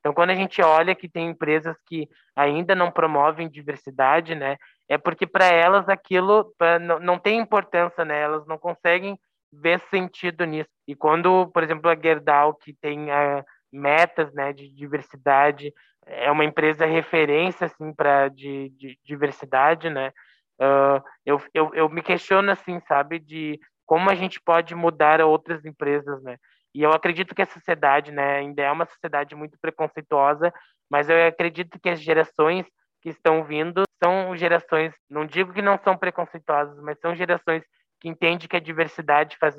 Então, 0.00 0.12
quando 0.12 0.30
a 0.30 0.34
gente 0.34 0.62
olha 0.62 0.94
que 0.94 1.08
tem 1.08 1.28
empresas 1.28 1.76
que 1.86 2.08
ainda 2.36 2.74
não 2.74 2.90
promovem 2.90 3.48
diversidade, 3.48 4.34
né, 4.34 4.56
é 4.88 4.96
porque 4.96 5.26
para 5.26 5.46
elas 5.46 5.88
aquilo 5.88 6.52
não, 6.80 6.98
não 7.00 7.18
tem 7.18 7.38
importância, 7.38 8.04
né, 8.04 8.20
elas 8.20 8.46
não 8.46 8.58
conseguem 8.58 9.18
ver 9.52 9.80
sentido 9.90 10.44
nisso. 10.44 10.70
E 10.86 10.94
quando, 10.94 11.48
por 11.48 11.62
exemplo, 11.62 11.90
a 11.90 11.96
Gerdau, 11.96 12.54
que 12.54 12.72
tem 12.72 13.06
uh, 13.06 13.44
metas 13.72 14.32
né, 14.32 14.52
de 14.52 14.68
diversidade, 14.68 15.72
é 16.06 16.30
uma 16.30 16.44
empresa 16.44 16.86
referência 16.86 17.66
assim, 17.66 17.92
para 17.92 18.28
de, 18.28 18.70
de 18.70 18.98
diversidade, 19.04 19.90
né, 19.90 20.12
Uh, 20.60 21.00
eu, 21.24 21.40
eu, 21.54 21.70
eu 21.72 21.88
me 21.88 22.02
questiono 22.02 22.50
assim, 22.50 22.80
sabe, 22.88 23.20
de 23.20 23.60
como 23.86 24.10
a 24.10 24.14
gente 24.14 24.40
pode 24.40 24.74
mudar 24.74 25.20
outras 25.20 25.64
empresas, 25.64 26.20
né? 26.22 26.36
E 26.74 26.82
eu 26.82 26.92
acredito 26.92 27.34
que 27.34 27.42
a 27.42 27.46
sociedade, 27.46 28.12
né, 28.12 28.38
ainda 28.38 28.62
é 28.62 28.70
uma 28.70 28.86
sociedade 28.86 29.34
muito 29.34 29.58
preconceituosa, 29.60 30.52
mas 30.90 31.08
eu 31.08 31.26
acredito 31.26 31.78
que 31.80 31.88
as 31.88 32.00
gerações 32.00 32.66
que 33.02 33.08
estão 33.10 33.44
vindo 33.44 33.82
são 34.02 34.36
gerações, 34.36 34.92
não 35.08 35.26
digo 35.26 35.52
que 35.52 35.62
não 35.62 35.78
são 35.78 35.96
preconceituosas, 35.96 36.78
mas 36.80 36.98
são 37.00 37.14
gerações 37.14 37.62
que 38.00 38.08
entendem 38.08 38.48
que 38.48 38.56
a 38.56 38.60
diversidade 38.60 39.36
faz, 39.38 39.56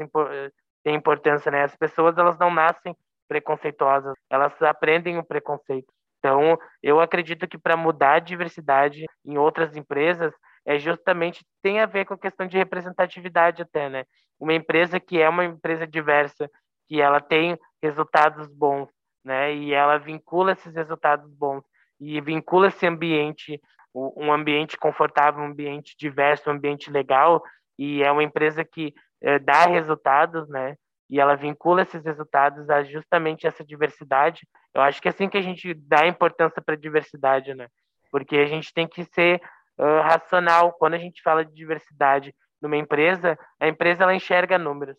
tem 0.83 0.95
importância, 0.95 1.51
né? 1.51 1.63
As 1.63 1.75
pessoas 1.75 2.17
elas 2.17 2.37
não 2.37 2.49
nascem 2.49 2.95
preconceituosas, 3.27 4.15
elas 4.29 4.59
aprendem 4.61 5.17
o 5.17 5.23
preconceito. 5.23 5.91
Então, 6.19 6.57
eu 6.83 6.99
acredito 6.99 7.47
que 7.47 7.57
para 7.57 7.77
mudar 7.77 8.13
a 8.15 8.19
diversidade 8.19 9.05
em 9.25 9.37
outras 9.37 9.75
empresas 9.75 10.33
é 10.65 10.77
justamente 10.77 11.45
tem 11.61 11.79
a 11.79 11.85
ver 11.85 12.05
com 12.05 12.13
a 12.13 12.17
questão 12.19 12.45
de 12.47 12.57
representatividade 12.57 13.61
até, 13.61 13.89
né? 13.89 14.03
Uma 14.39 14.53
empresa 14.53 14.99
que 14.99 15.21
é 15.21 15.27
uma 15.29 15.45
empresa 15.45 15.87
diversa, 15.87 16.49
que 16.89 16.99
ela 16.99 17.21
tem 17.21 17.57
resultados 17.81 18.47
bons, 18.47 18.89
né? 19.23 19.53
E 19.53 19.73
ela 19.73 19.97
vincula 19.99 20.53
esses 20.53 20.73
resultados 20.73 21.31
bons 21.31 21.63
e 21.99 22.19
vincula 22.19 22.67
esse 22.67 22.85
ambiente, 22.87 23.61
um 23.93 24.33
ambiente 24.33 24.77
confortável, 24.77 25.41
um 25.41 25.47
ambiente 25.47 25.95
diverso, 25.97 26.49
um 26.49 26.53
ambiente 26.53 26.89
legal, 26.89 27.43
e 27.77 28.01
é 28.01 28.11
uma 28.11 28.23
empresa 28.23 28.65
que 28.65 28.93
é, 29.21 29.37
dá 29.37 29.65
resultados, 29.65 30.49
né? 30.49 30.75
E 31.09 31.19
ela 31.19 31.35
vincula 31.35 31.83
esses 31.83 32.03
resultados 32.03 32.69
a 32.69 32.83
justamente 32.83 33.45
essa 33.45 33.63
diversidade. 33.63 34.47
Eu 34.73 34.81
acho 34.81 35.01
que 35.01 35.07
é 35.07 35.11
assim 35.11 35.29
que 35.29 35.37
a 35.37 35.41
gente 35.41 35.73
dá 35.73 36.07
importância 36.07 36.61
para 36.61 36.75
a 36.75 36.79
diversidade, 36.79 37.53
né? 37.53 37.67
Porque 38.11 38.37
a 38.37 38.45
gente 38.45 38.73
tem 38.73 38.87
que 38.87 39.03
ser 39.05 39.41
uh, 39.77 40.01
racional 40.01 40.73
quando 40.73 40.95
a 40.95 40.99
gente 40.99 41.21
fala 41.21 41.43
de 41.43 41.53
diversidade 41.53 42.33
numa 42.61 42.77
empresa. 42.77 43.37
A 43.59 43.67
empresa 43.67 44.03
ela 44.03 44.13
enxerga 44.13 44.57
números, 44.57 44.97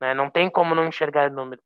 né? 0.00 0.14
Não 0.14 0.30
tem 0.30 0.50
como 0.50 0.74
não 0.74 0.86
enxergar 0.86 1.30
números. 1.30 1.64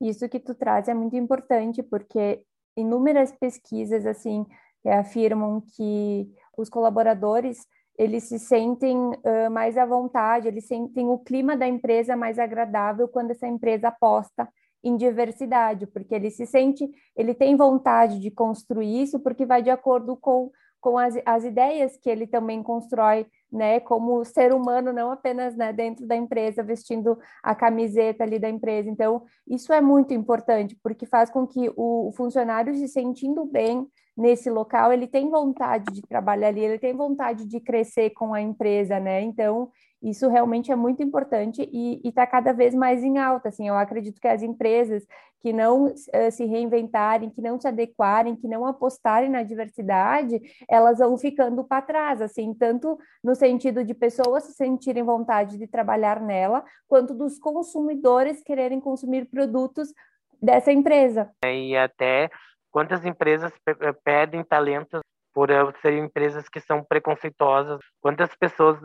Isso 0.00 0.28
que 0.28 0.38
tu 0.38 0.54
traz 0.54 0.88
é 0.88 0.94
muito 0.94 1.16
importante 1.16 1.82
porque 1.82 2.42
inúmeras 2.76 3.32
pesquisas 3.32 4.04
assim 4.06 4.44
afirmam 4.84 5.62
que 5.74 6.28
os 6.56 6.68
colaboradores 6.68 7.66
eles 7.98 8.24
se 8.24 8.38
sentem 8.38 8.96
uh, 8.96 9.50
mais 9.50 9.76
à 9.76 9.86
vontade, 9.86 10.48
eles 10.48 10.66
sentem 10.66 11.08
o 11.08 11.18
clima 11.18 11.56
da 11.56 11.66
empresa 11.66 12.14
mais 12.14 12.38
agradável 12.38 13.08
quando 13.08 13.30
essa 13.30 13.46
empresa 13.46 13.88
aposta 13.88 14.46
em 14.84 14.96
diversidade, 14.96 15.86
porque 15.86 16.14
ele 16.14 16.30
se 16.30 16.46
sente, 16.46 16.88
ele 17.16 17.34
tem 17.34 17.56
vontade 17.56 18.20
de 18.20 18.30
construir 18.30 19.02
isso 19.02 19.18
porque 19.20 19.46
vai 19.46 19.62
de 19.62 19.70
acordo 19.70 20.16
com, 20.16 20.50
com 20.80 20.98
as, 20.98 21.14
as 21.24 21.44
ideias 21.44 21.96
que 21.96 22.10
ele 22.10 22.26
também 22.26 22.62
constrói 22.62 23.26
né, 23.56 23.80
como 23.80 24.24
ser 24.24 24.52
humano, 24.52 24.92
não 24.92 25.10
apenas 25.10 25.56
né, 25.56 25.72
dentro 25.72 26.06
da 26.06 26.14
empresa, 26.14 26.62
vestindo 26.62 27.18
a 27.42 27.54
camiseta 27.54 28.22
ali 28.22 28.38
da 28.38 28.48
empresa. 28.48 28.88
Então, 28.88 29.24
isso 29.48 29.72
é 29.72 29.80
muito 29.80 30.14
importante, 30.14 30.78
porque 30.82 31.06
faz 31.06 31.30
com 31.30 31.46
que 31.46 31.70
o, 31.76 32.12
funcionário 32.12 32.74
se 32.74 32.86
sentindo 32.86 33.44
bem 33.44 33.88
nesse 34.16 34.48
local, 34.48 34.92
ele 34.92 35.06
tem 35.06 35.28
vontade 35.28 35.92
de 35.92 36.02
trabalhar 36.02 36.48
ali, 36.48 36.60
ele 36.60 36.78
tem 36.78 36.94
vontade 36.94 37.46
de 37.46 37.60
crescer 37.60 38.10
com 38.10 38.32
a 38.32 38.40
empresa, 38.40 38.98
né? 38.98 39.20
Então, 39.20 39.70
isso 40.02 40.28
realmente 40.28 40.70
é 40.70 40.76
muito 40.76 41.02
importante 41.02 41.68
e 41.72 42.00
está 42.06 42.26
cada 42.26 42.52
vez 42.52 42.74
mais 42.74 43.02
em 43.02 43.18
alta. 43.18 43.48
Assim, 43.48 43.68
eu 43.68 43.74
acredito 43.76 44.20
que 44.20 44.28
as 44.28 44.42
empresas 44.42 45.06
que 45.40 45.52
não 45.52 45.86
uh, 45.86 46.30
se 46.30 46.44
reinventarem, 46.44 47.30
que 47.30 47.40
não 47.40 47.60
se 47.60 47.68
adequarem, 47.68 48.36
que 48.36 48.48
não 48.48 48.66
apostarem 48.66 49.28
na 49.28 49.42
diversidade, 49.42 50.40
elas 50.68 50.98
vão 50.98 51.16
ficando 51.16 51.62
para 51.64 51.82
trás, 51.82 52.20
assim, 52.20 52.54
tanto 52.54 52.98
no 53.22 53.34
sentido 53.34 53.84
de 53.84 53.94
pessoas 53.94 54.44
se 54.44 54.52
sentirem 54.54 55.02
vontade 55.02 55.58
de 55.58 55.66
trabalhar 55.66 56.20
nela, 56.20 56.64
quanto 56.88 57.14
dos 57.14 57.38
consumidores 57.38 58.42
quererem 58.42 58.80
consumir 58.80 59.26
produtos 59.26 59.92
dessa 60.40 60.72
empresa. 60.72 61.30
E 61.44 61.76
até 61.76 62.28
quantas 62.76 63.06
empresas 63.06 63.50
eh, 63.66 63.92
pedem 64.04 64.44
talentos 64.44 65.00
por 65.32 65.48
eh, 65.48 65.72
serem 65.80 66.04
empresas 66.04 66.46
que 66.46 66.60
são 66.60 66.84
preconceituosas, 66.84 67.80
quantas 68.02 68.36
pessoas 68.36 68.78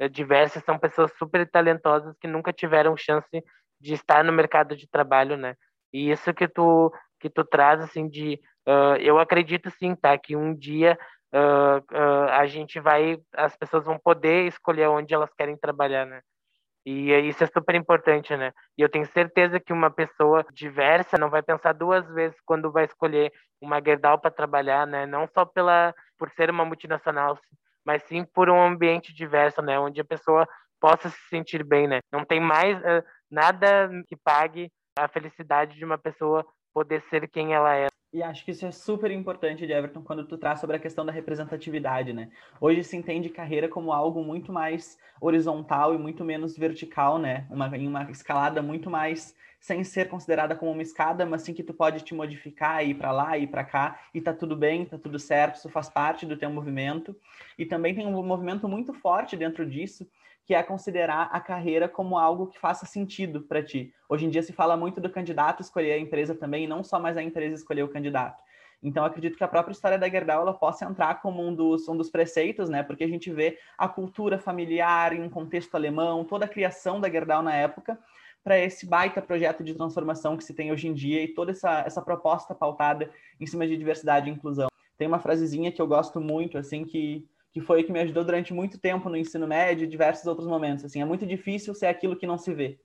eh, 0.00 0.08
diversas 0.08 0.64
são 0.64 0.76
pessoas 0.76 1.12
super 1.16 1.48
talentosas 1.48 2.16
que 2.20 2.26
nunca 2.26 2.52
tiveram 2.52 2.96
chance 2.96 3.40
de 3.80 3.94
estar 3.94 4.24
no 4.24 4.32
mercado 4.32 4.74
de 4.74 4.88
trabalho, 4.88 5.36
né? 5.36 5.54
E 5.92 6.10
isso 6.10 6.34
que 6.34 6.48
tu 6.48 6.92
que 7.20 7.30
tu 7.30 7.44
traz 7.44 7.80
assim 7.80 8.08
de 8.08 8.34
uh, 8.66 8.96
eu 8.98 9.16
acredito 9.20 9.70
sim, 9.70 9.94
tá, 9.94 10.18
que 10.18 10.34
um 10.34 10.52
dia 10.52 10.98
uh, 11.32 11.78
uh, 11.94 12.30
a 12.32 12.46
gente 12.46 12.80
vai 12.80 13.16
as 13.32 13.56
pessoas 13.56 13.84
vão 13.84 13.96
poder 13.96 14.48
escolher 14.48 14.88
onde 14.88 15.14
elas 15.14 15.32
querem 15.34 15.56
trabalhar, 15.56 16.04
né? 16.04 16.20
E 16.84 17.12
isso 17.28 17.44
é 17.44 17.46
super 17.46 17.74
importante, 17.74 18.34
né? 18.36 18.52
E 18.76 18.82
eu 18.82 18.88
tenho 18.88 19.04
certeza 19.06 19.60
que 19.60 19.72
uma 19.72 19.90
pessoa 19.90 20.44
diversa 20.52 21.18
não 21.18 21.28
vai 21.28 21.42
pensar 21.42 21.72
duas 21.74 22.06
vezes 22.14 22.38
quando 22.46 22.72
vai 22.72 22.84
escolher 22.84 23.30
uma 23.60 23.82
Gerdau 23.84 24.18
para 24.18 24.30
trabalhar, 24.30 24.86
né? 24.86 25.04
Não 25.06 25.28
só 25.28 25.44
pela 25.44 25.94
por 26.18 26.30
ser 26.30 26.50
uma 26.50 26.64
multinacional, 26.64 27.38
mas 27.84 28.02
sim 28.04 28.24
por 28.24 28.48
um 28.48 28.62
ambiente 28.62 29.12
diverso, 29.14 29.60
né? 29.62 29.78
Onde 29.78 30.00
a 30.00 30.04
pessoa 30.04 30.46
possa 30.80 31.10
se 31.10 31.20
sentir 31.28 31.62
bem, 31.62 31.86
né? 31.86 32.00
Não 32.10 32.24
tem 32.24 32.40
mais 32.40 32.78
uh, 32.78 33.04
nada 33.30 33.90
que 34.08 34.16
pague 34.16 34.70
a 34.98 35.06
felicidade 35.06 35.76
de 35.76 35.84
uma 35.84 35.98
pessoa 35.98 36.44
poder 36.72 37.02
ser 37.10 37.28
quem 37.28 37.54
ela 37.54 37.76
é. 37.76 37.86
E 38.12 38.24
acho 38.24 38.44
que 38.44 38.50
isso 38.50 38.66
é 38.66 38.72
super 38.72 39.10
importante, 39.12 39.64
de 39.64 39.72
Everton, 39.72 40.02
quando 40.02 40.26
tu 40.26 40.36
traz 40.36 40.58
sobre 40.58 40.74
a 40.74 40.80
questão 40.80 41.06
da 41.06 41.12
representatividade, 41.12 42.12
né? 42.12 42.28
Hoje 42.60 42.82
se 42.82 42.96
entende 42.96 43.28
carreira 43.28 43.68
como 43.68 43.92
algo 43.92 44.24
muito 44.24 44.52
mais 44.52 44.98
horizontal 45.20 45.94
e 45.94 45.98
muito 45.98 46.24
menos 46.24 46.56
vertical, 46.58 47.18
né? 47.20 47.46
Uma, 47.48 47.76
em 47.76 47.86
uma 47.86 48.10
escalada 48.10 48.60
muito 48.60 48.90
mais 48.90 49.36
sem 49.60 49.84
ser 49.84 50.08
considerada 50.08 50.56
como 50.56 50.72
uma 50.72 50.82
escada, 50.82 51.24
mas 51.24 51.42
sim 51.42 51.54
que 51.54 51.62
tu 51.62 51.72
pode 51.72 52.02
te 52.02 52.14
modificar, 52.14 52.84
ir 52.84 52.94
para 52.94 53.12
lá, 53.12 53.38
ir 53.38 53.46
para 53.46 53.62
cá, 53.62 54.00
e 54.12 54.20
tá 54.20 54.32
tudo 54.32 54.56
bem, 54.56 54.86
tá 54.86 54.98
tudo 54.98 55.18
certo, 55.18 55.56
isso 55.56 55.68
faz 55.68 55.88
parte 55.88 56.24
do 56.26 56.36
teu 56.36 56.50
movimento. 56.50 57.14
E 57.58 57.66
também 57.66 57.94
tem 57.94 58.06
um 58.06 58.22
movimento 58.24 58.66
muito 58.66 58.92
forte 58.94 59.36
dentro 59.36 59.68
disso, 59.68 60.08
que 60.44 60.54
é 60.54 60.62
considerar 60.62 61.28
a 61.32 61.40
carreira 61.40 61.88
como 61.88 62.18
algo 62.18 62.46
que 62.46 62.58
faça 62.58 62.86
sentido 62.86 63.42
para 63.42 63.62
ti. 63.62 63.92
Hoje 64.08 64.26
em 64.26 64.30
dia 64.30 64.42
se 64.42 64.52
fala 64.52 64.76
muito 64.76 65.00
do 65.00 65.10
candidato 65.10 65.62
escolher 65.62 65.92
a 65.92 65.98
empresa 65.98 66.34
também, 66.34 66.64
e 66.64 66.68
não 66.68 66.82
só 66.82 66.98
mais 66.98 67.16
a 67.16 67.22
empresa 67.22 67.54
escolher 67.54 67.82
o 67.82 67.88
candidato. 67.88 68.42
Então, 68.82 69.04
acredito 69.04 69.36
que 69.36 69.44
a 69.44 69.48
própria 69.48 69.72
história 69.72 69.98
da 69.98 70.08
Gerdau 70.08 70.42
ela 70.42 70.54
possa 70.54 70.86
entrar 70.86 71.20
como 71.20 71.46
um 71.46 71.54
dos, 71.54 71.86
um 71.86 71.96
dos 71.96 72.10
preceitos, 72.10 72.70
né? 72.70 72.82
Porque 72.82 73.04
a 73.04 73.08
gente 73.08 73.30
vê 73.30 73.58
a 73.76 73.86
cultura 73.86 74.38
familiar 74.38 75.12
em 75.12 75.22
um 75.22 75.28
contexto 75.28 75.74
alemão, 75.74 76.24
toda 76.24 76.46
a 76.46 76.48
criação 76.48 76.98
da 76.98 77.10
Gerdau 77.10 77.42
na 77.42 77.54
época, 77.54 77.98
para 78.42 78.58
esse 78.58 78.86
baita 78.86 79.20
projeto 79.20 79.62
de 79.62 79.74
transformação 79.74 80.34
que 80.34 80.44
se 80.44 80.54
tem 80.54 80.72
hoje 80.72 80.88
em 80.88 80.94
dia 80.94 81.22
e 81.22 81.28
toda 81.28 81.52
essa, 81.52 81.80
essa 81.80 82.00
proposta 82.00 82.54
pautada 82.54 83.10
em 83.38 83.46
cima 83.46 83.66
de 83.66 83.76
diversidade 83.76 84.30
e 84.30 84.32
inclusão. 84.32 84.68
Tem 84.96 85.06
uma 85.06 85.18
frasezinha 85.18 85.70
que 85.70 85.80
eu 85.80 85.86
gosto 85.86 86.18
muito, 86.18 86.56
assim, 86.56 86.84
que 86.84 87.28
que 87.52 87.60
foi 87.60 87.82
que 87.82 87.92
me 87.92 88.00
ajudou 88.00 88.24
durante 88.24 88.54
muito 88.54 88.78
tempo 88.78 89.08
no 89.08 89.16
ensino 89.16 89.46
médio 89.46 89.84
e 89.84 89.88
diversos 89.88 90.26
outros 90.26 90.46
momentos. 90.46 90.84
Assim, 90.84 91.02
é 91.02 91.04
muito 91.04 91.26
difícil 91.26 91.74
ser 91.74 91.86
aquilo 91.86 92.16
que 92.16 92.26
não 92.26 92.38
se 92.38 92.54
vê. 92.54 92.78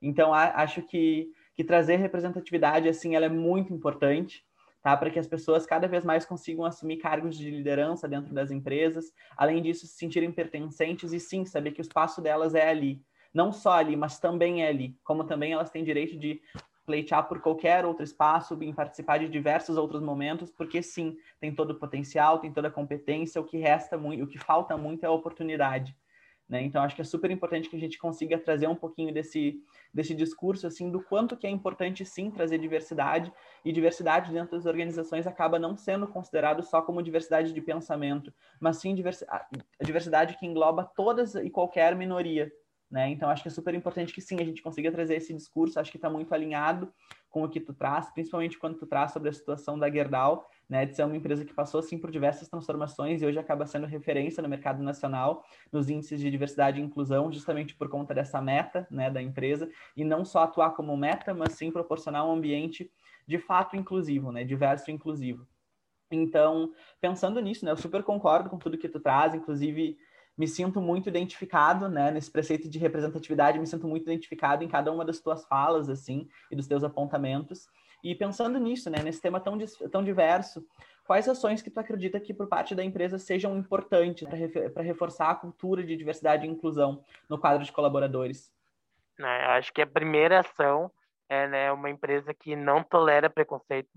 Então, 0.00 0.32
acho 0.32 0.82
que, 0.82 1.28
que 1.54 1.64
trazer 1.64 1.96
representatividade, 1.96 2.88
assim, 2.88 3.16
ela 3.16 3.26
é 3.26 3.28
muito 3.28 3.72
importante, 3.72 4.44
tá? 4.82 4.96
Para 4.96 5.10
que 5.10 5.18
as 5.18 5.26
pessoas 5.26 5.66
cada 5.66 5.88
vez 5.88 6.04
mais 6.04 6.24
consigam 6.24 6.64
assumir 6.64 6.98
cargos 6.98 7.36
de 7.36 7.50
liderança 7.50 8.06
dentro 8.06 8.32
das 8.32 8.50
empresas. 8.50 9.06
Além 9.36 9.62
disso, 9.62 9.86
se 9.86 9.96
sentirem 9.96 10.30
pertencentes 10.30 11.12
e, 11.12 11.18
sim, 11.18 11.44
saber 11.44 11.72
que 11.72 11.80
o 11.80 11.82
espaço 11.82 12.20
delas 12.20 12.54
é 12.54 12.68
ali. 12.68 13.02
Não 13.32 13.50
só 13.50 13.72
ali, 13.72 13.96
mas 13.96 14.20
também 14.20 14.62
é 14.62 14.68
ali. 14.68 14.96
Como 15.02 15.24
também 15.24 15.52
elas 15.52 15.70
têm 15.70 15.82
direito 15.82 16.16
de 16.16 16.40
pleitear 16.84 17.26
por 17.26 17.40
qualquer 17.40 17.84
outro 17.84 18.04
espaço, 18.04 18.56
em 18.62 18.72
participar 18.72 19.18
de 19.18 19.28
diversos 19.28 19.76
outros 19.76 20.02
momentos, 20.02 20.50
porque 20.50 20.82
sim, 20.82 21.16
tem 21.40 21.54
todo 21.54 21.70
o 21.70 21.78
potencial, 21.78 22.38
tem 22.38 22.52
toda 22.52 22.68
a 22.68 22.70
competência, 22.70 23.40
o 23.40 23.44
que 23.44 23.58
resta 23.58 23.96
muito, 23.96 24.24
o 24.24 24.26
que 24.26 24.38
falta 24.38 24.76
muito 24.76 25.04
é 25.04 25.06
a 25.06 25.12
oportunidade. 25.12 25.96
Né? 26.48 26.62
Então, 26.62 26.82
acho 26.82 26.94
que 26.94 27.00
é 27.00 27.04
super 27.04 27.30
importante 27.30 27.70
que 27.70 27.76
a 27.76 27.80
gente 27.80 27.98
consiga 27.98 28.38
trazer 28.38 28.68
um 28.68 28.74
pouquinho 28.74 29.12
desse, 29.12 29.62
desse 29.92 30.14
discurso, 30.14 30.66
assim, 30.66 30.90
do 30.90 31.02
quanto 31.02 31.36
que 31.36 31.46
é 31.46 31.50
importante, 31.50 32.04
sim, 32.04 32.30
trazer 32.30 32.58
diversidade, 32.58 33.32
e 33.64 33.72
diversidade 33.72 34.30
dentro 34.30 34.56
das 34.56 34.66
organizações 34.66 35.26
acaba 35.26 35.58
não 35.58 35.76
sendo 35.76 36.06
considerado 36.06 36.62
só 36.62 36.82
como 36.82 37.02
diversidade 37.02 37.52
de 37.52 37.60
pensamento, 37.62 38.32
mas 38.60 38.76
sim 38.76 38.94
a 39.30 39.84
diversidade 39.84 40.36
que 40.36 40.46
engloba 40.46 40.84
todas 40.94 41.34
e 41.34 41.48
qualquer 41.48 41.96
minoria, 41.96 42.52
né? 42.94 43.10
Então, 43.10 43.28
acho 43.28 43.42
que 43.42 43.48
é 43.48 43.50
super 43.50 43.74
importante 43.74 44.12
que 44.12 44.20
sim, 44.20 44.36
a 44.40 44.44
gente 44.44 44.62
consiga 44.62 44.88
trazer 44.92 45.16
esse 45.16 45.34
discurso, 45.34 45.80
acho 45.80 45.90
que 45.90 45.98
está 45.98 46.08
muito 46.08 46.32
alinhado 46.32 46.94
com 47.28 47.42
o 47.42 47.48
que 47.48 47.58
tu 47.58 47.74
traz, 47.74 48.08
principalmente 48.12 48.56
quando 48.56 48.78
tu 48.78 48.86
traz 48.86 49.10
sobre 49.10 49.28
a 49.28 49.32
situação 49.32 49.76
da 49.76 49.90
Gerdau, 49.90 50.48
né, 50.68 50.86
de 50.86 50.94
ser 50.94 51.02
uma 51.02 51.16
empresa 51.16 51.44
que 51.44 51.52
passou 51.52 51.80
assim 51.80 51.98
por 51.98 52.08
diversas 52.08 52.48
transformações 52.48 53.20
e 53.20 53.26
hoje 53.26 53.36
acaba 53.36 53.66
sendo 53.66 53.84
referência 53.84 54.40
no 54.40 54.48
mercado 54.48 54.80
nacional 54.80 55.44
nos 55.72 55.90
índices 55.90 56.20
de 56.20 56.30
diversidade 56.30 56.80
e 56.80 56.84
inclusão, 56.84 57.32
justamente 57.32 57.74
por 57.74 57.88
conta 57.88 58.14
dessa 58.14 58.40
meta, 58.40 58.86
né, 58.88 59.10
da 59.10 59.20
empresa, 59.20 59.68
e 59.96 60.04
não 60.04 60.24
só 60.24 60.44
atuar 60.44 60.70
como 60.76 60.96
meta, 60.96 61.34
mas 61.34 61.54
sim 61.54 61.72
proporcionar 61.72 62.24
um 62.24 62.30
ambiente 62.30 62.88
de 63.26 63.38
fato 63.38 63.74
inclusivo, 63.74 64.30
né, 64.30 64.44
diverso 64.44 64.88
e 64.88 64.94
inclusivo. 64.94 65.44
Então, 66.12 66.72
pensando 67.00 67.40
nisso, 67.40 67.64
né, 67.64 67.72
eu 67.72 67.76
super 67.76 68.04
concordo 68.04 68.48
com 68.48 68.56
tudo 68.56 68.78
que 68.78 68.88
tu 68.88 69.00
traz, 69.00 69.34
inclusive 69.34 69.98
me 70.36 70.48
sinto 70.48 70.80
muito 70.80 71.08
identificado, 71.08 71.88
né, 71.88 72.10
nesse 72.10 72.30
preceito 72.30 72.68
de 72.68 72.78
representatividade, 72.78 73.58
me 73.58 73.66
sinto 73.66 73.86
muito 73.86 74.02
identificado 74.02 74.64
em 74.64 74.68
cada 74.68 74.90
uma 74.92 75.04
das 75.04 75.20
tuas 75.20 75.44
falas, 75.46 75.88
assim, 75.88 76.28
e 76.50 76.56
dos 76.56 76.66
teus 76.66 76.82
apontamentos. 76.82 77.68
E 78.02 78.14
pensando 78.14 78.58
nisso, 78.58 78.90
né, 78.90 78.98
nesse 79.02 79.20
tema 79.20 79.40
tão, 79.40 79.56
tão 79.90 80.04
diverso, 80.04 80.66
quais 81.04 81.28
ações 81.28 81.62
que 81.62 81.70
tu 81.70 81.78
acredita 81.78 82.20
que 82.20 82.34
por 82.34 82.48
parte 82.48 82.74
da 82.74 82.84
empresa 82.84 83.18
sejam 83.18 83.56
importantes 83.56 84.28
para 84.72 84.82
reforçar 84.82 85.30
a 85.30 85.34
cultura 85.34 85.82
de 85.82 85.96
diversidade 85.96 86.46
e 86.46 86.50
inclusão 86.50 87.02
no 87.28 87.38
quadro 87.38 87.64
de 87.64 87.72
colaboradores? 87.72 88.52
Né? 89.18 89.44
Acho 89.46 89.72
que 89.72 89.80
a 89.80 89.86
primeira 89.86 90.40
ação 90.40 90.90
é 91.28 91.46
né, 91.46 91.72
uma 91.72 91.88
empresa 91.88 92.34
que 92.34 92.54
não 92.56 92.82
tolera 92.82 93.30
preconceito, 93.30 93.90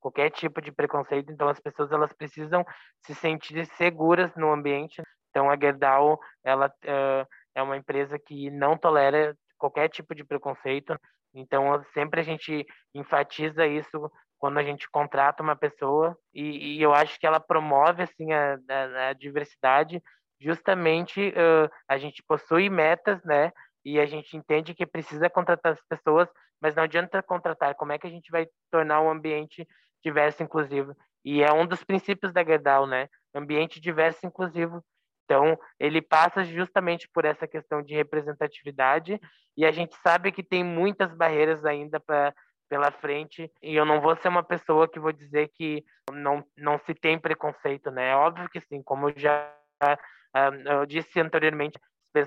qualquer 0.00 0.30
tipo 0.30 0.60
de 0.60 0.72
preconceito. 0.72 1.30
Então 1.30 1.48
as 1.48 1.60
pessoas 1.60 1.92
elas 1.92 2.12
precisam 2.12 2.64
se 3.00 3.14
sentir 3.14 3.66
seguras 3.76 4.34
no 4.34 4.50
ambiente. 4.52 5.02
Então 5.32 5.50
a 5.50 5.56
Gerdau 5.56 6.20
ela 6.44 6.68
uh, 6.68 7.26
é 7.54 7.62
uma 7.62 7.76
empresa 7.76 8.18
que 8.18 8.50
não 8.50 8.76
tolera 8.76 9.34
qualquer 9.58 9.88
tipo 9.88 10.14
de 10.14 10.24
preconceito. 10.24 10.96
Então 11.34 11.82
sempre 11.94 12.20
a 12.20 12.22
gente 12.22 12.64
enfatiza 12.94 13.66
isso 13.66 14.10
quando 14.38 14.58
a 14.58 14.62
gente 14.62 14.88
contrata 14.90 15.42
uma 15.42 15.56
pessoa 15.56 16.16
e, 16.34 16.76
e 16.76 16.82
eu 16.82 16.92
acho 16.92 17.18
que 17.18 17.26
ela 17.26 17.40
promove 17.40 18.02
assim 18.02 18.32
a, 18.32 18.58
a, 18.68 19.08
a 19.08 19.12
diversidade 19.12 20.02
justamente 20.40 21.28
uh, 21.28 21.70
a 21.88 21.96
gente 21.96 22.20
possui 22.26 22.68
metas 22.68 23.22
né 23.24 23.52
e 23.84 24.00
a 24.00 24.06
gente 24.06 24.36
entende 24.36 24.74
que 24.74 24.84
precisa 24.84 25.30
contratar 25.30 25.72
as 25.72 25.82
pessoas 25.88 26.28
mas 26.62 26.76
não 26.76 26.84
adianta 26.84 27.20
contratar. 27.20 27.74
Como 27.74 27.92
é 27.92 27.98
que 27.98 28.06
a 28.06 28.10
gente 28.10 28.30
vai 28.30 28.46
tornar 28.70 29.00
um 29.00 29.10
ambiente 29.10 29.66
diverso 30.02 30.44
inclusivo? 30.44 30.96
E 31.24 31.42
é 31.42 31.52
um 31.52 31.66
dos 31.66 31.82
princípios 31.82 32.32
da 32.32 32.44
Gerdau 32.44 32.86
né? 32.86 33.08
Ambiente 33.34 33.80
diverso 33.80 34.24
inclusivo 34.24 34.82
então, 35.24 35.58
ele 35.78 36.02
passa 36.02 36.44
justamente 36.44 37.08
por 37.12 37.24
essa 37.24 37.46
questão 37.46 37.82
de 37.82 37.94
representatividade 37.94 39.20
e 39.56 39.64
a 39.64 39.72
gente 39.72 39.94
sabe 40.02 40.32
que 40.32 40.42
tem 40.42 40.64
muitas 40.64 41.14
barreiras 41.14 41.64
ainda 41.64 42.00
para 42.00 42.34
pela 42.68 42.90
frente 42.90 43.52
e 43.62 43.76
eu 43.76 43.84
não 43.84 44.00
vou 44.00 44.16
ser 44.16 44.28
uma 44.28 44.42
pessoa 44.42 44.88
que 44.88 44.98
vou 44.98 45.12
dizer 45.12 45.50
que 45.54 45.84
não, 46.10 46.42
não 46.56 46.78
se 46.78 46.94
tem 46.94 47.18
preconceito, 47.18 47.90
né? 47.90 48.12
É 48.12 48.16
óbvio 48.16 48.48
que 48.48 48.60
sim, 48.60 48.82
como 48.82 49.10
eu 49.10 49.14
já 49.14 49.54
uh, 49.84 50.54
eu 50.64 50.86
disse 50.86 51.20
anteriormente, 51.20 51.78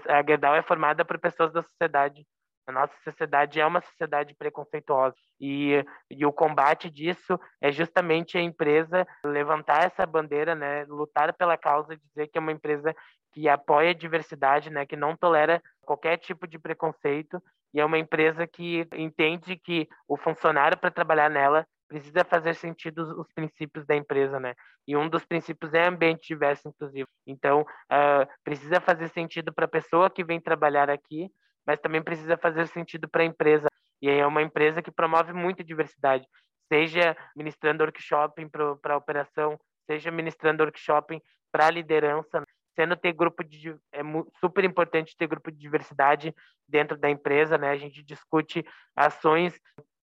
a 0.07 0.23
Gerdau 0.23 0.55
é 0.55 0.61
formada 0.61 1.03
por 1.03 1.17
pessoas 1.17 1.51
da 1.51 1.63
sociedade. 1.63 2.25
A 2.67 2.71
nossa 2.71 2.93
sociedade 3.03 3.59
é 3.59 3.65
uma 3.65 3.81
sociedade 3.81 4.33
preconceituosa 4.33 5.15
e, 5.39 5.83
e 6.09 6.25
o 6.25 6.33
combate 6.33 6.89
disso 6.89 7.39
é 7.61 7.71
justamente 7.71 8.37
a 8.37 8.41
empresa 8.41 9.07
levantar 9.23 9.85
essa 9.85 10.05
bandeira, 10.05 10.55
né? 10.55 10.83
Lutar 10.85 11.33
pela 11.33 11.57
causa, 11.57 11.95
dizer 11.95 12.27
que 12.27 12.37
é 12.37 12.41
uma 12.41 12.51
empresa 12.51 12.95
que 13.31 13.47
apoia 13.47 13.91
a 13.91 13.93
diversidade, 13.93 14.69
né? 14.69 14.85
Que 14.85 14.95
não 14.95 15.15
tolera 15.15 15.61
qualquer 15.81 16.17
tipo 16.17 16.47
de 16.47 16.57
preconceito 16.57 17.41
e 17.73 17.79
é 17.79 17.85
uma 17.85 17.99
empresa 17.99 18.47
que 18.47 18.87
entende 18.93 19.57
que 19.57 19.87
o 20.07 20.15
funcionário 20.15 20.77
para 20.77 20.89
trabalhar 20.89 21.29
nela 21.29 21.67
precisa 21.87 22.23
fazer 22.23 22.55
sentido 22.55 23.19
os, 23.19 23.31
princípios 23.33 23.85
da 23.85 23.95
empresa, 23.95 24.39
né? 24.39 24.55
E 24.87 24.95
um 24.95 25.09
dos 25.09 25.25
princípios 25.25 25.73
é 25.73 25.85
ambiente 25.85 26.27
diverso 26.27 26.67
inclusive. 26.67 27.07
Então, 27.27 27.61
uh, 27.61 28.27
precisa 28.43 28.79
fazer 28.79 29.09
sentido 29.09 29.53
para 29.53 29.65
a 29.65 29.69
pessoa 29.69 30.09
que 30.09 30.23
vem 30.23 30.39
trabalhar 30.39 30.89
aqui, 30.89 31.29
mas 31.65 31.79
também 31.79 32.01
precisa 32.01 32.37
fazer 32.37 32.67
sentido 32.67 33.07
para 33.09 33.23
a 33.23 33.25
empresa. 33.25 33.67
E 34.01 34.09
é 34.09 34.25
uma 34.25 34.41
empresa 34.41 34.81
que 34.81 34.91
promove 34.91 35.33
muita 35.33 35.63
diversidade, 35.63 36.27
seja 36.71 37.15
ministrando 37.35 37.83
workshop 37.83 38.47
para 38.81 38.93
a 38.93 38.97
operação, 38.97 39.59
seja 39.85 40.11
ministrando 40.11 40.63
workshop 40.63 41.21
para 41.51 41.67
a 41.67 41.71
liderança, 41.71 42.43
sendo 42.75 42.95
ter 42.95 43.13
grupo 43.13 43.43
de 43.43 43.75
é 43.93 44.01
super 44.39 44.63
importante 44.63 45.15
ter 45.17 45.27
grupo 45.27 45.51
de 45.51 45.57
diversidade 45.57 46.35
dentro 46.67 46.97
da 46.97 47.09
empresa, 47.09 47.57
né? 47.57 47.69
A 47.69 47.77
gente 47.77 48.03
discute 48.03 48.65
ações, 48.95 49.57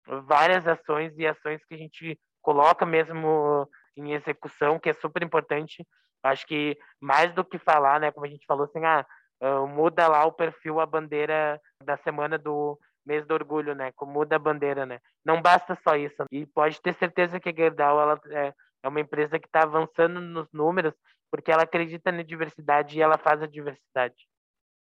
várias 0.06 0.66
ações 0.66 1.12
e 1.18 1.26
ações 1.26 1.64
que 1.64 1.74
a 1.74 1.78
gente 1.78 2.18
coloca 2.40 2.86
mesmo 2.86 3.68
em 3.96 4.12
execução, 4.12 4.78
que 4.78 4.88
é 4.88 4.94
super 4.94 5.22
importante. 5.22 5.86
Acho 6.22 6.46
que 6.46 6.78
mais 7.00 7.32
do 7.34 7.44
que 7.44 7.58
falar, 7.58 8.00
né, 8.00 8.10
como 8.12 8.24
a 8.24 8.28
gente 8.28 8.46
falou 8.46 8.64
assim, 8.64 8.84
ah, 8.84 9.04
ah 9.42 9.66
muda 9.66 10.06
lá 10.08 10.24
o 10.24 10.32
perfil, 10.32 10.80
a 10.80 10.86
bandeira 10.86 11.60
da 11.84 11.96
semana 11.96 12.38
do 12.38 12.78
mês 13.04 13.26
do 13.26 13.34
orgulho, 13.34 13.74
né? 13.74 13.92
Muda 14.02 14.36
a 14.36 14.38
bandeira, 14.38 14.86
né? 14.86 15.00
Não 15.24 15.42
basta 15.42 15.76
só 15.82 15.96
isso. 15.96 16.24
E 16.30 16.46
pode 16.46 16.80
ter 16.80 16.94
certeza 16.94 17.40
que 17.40 17.48
a 17.48 17.54
Gerdau 17.54 18.00
ela 18.00 18.20
é, 18.30 18.54
é 18.82 18.88
uma 18.88 19.00
empresa 19.00 19.38
que 19.38 19.46
está 19.46 19.62
avançando 19.62 20.20
nos 20.20 20.48
números 20.52 20.94
porque 21.30 21.50
ela 21.50 21.62
acredita 21.62 22.12
na 22.12 22.22
diversidade 22.22 22.98
e 22.98 23.02
ela 23.02 23.16
faz 23.16 23.42
a 23.42 23.46
diversidade. 23.46 24.14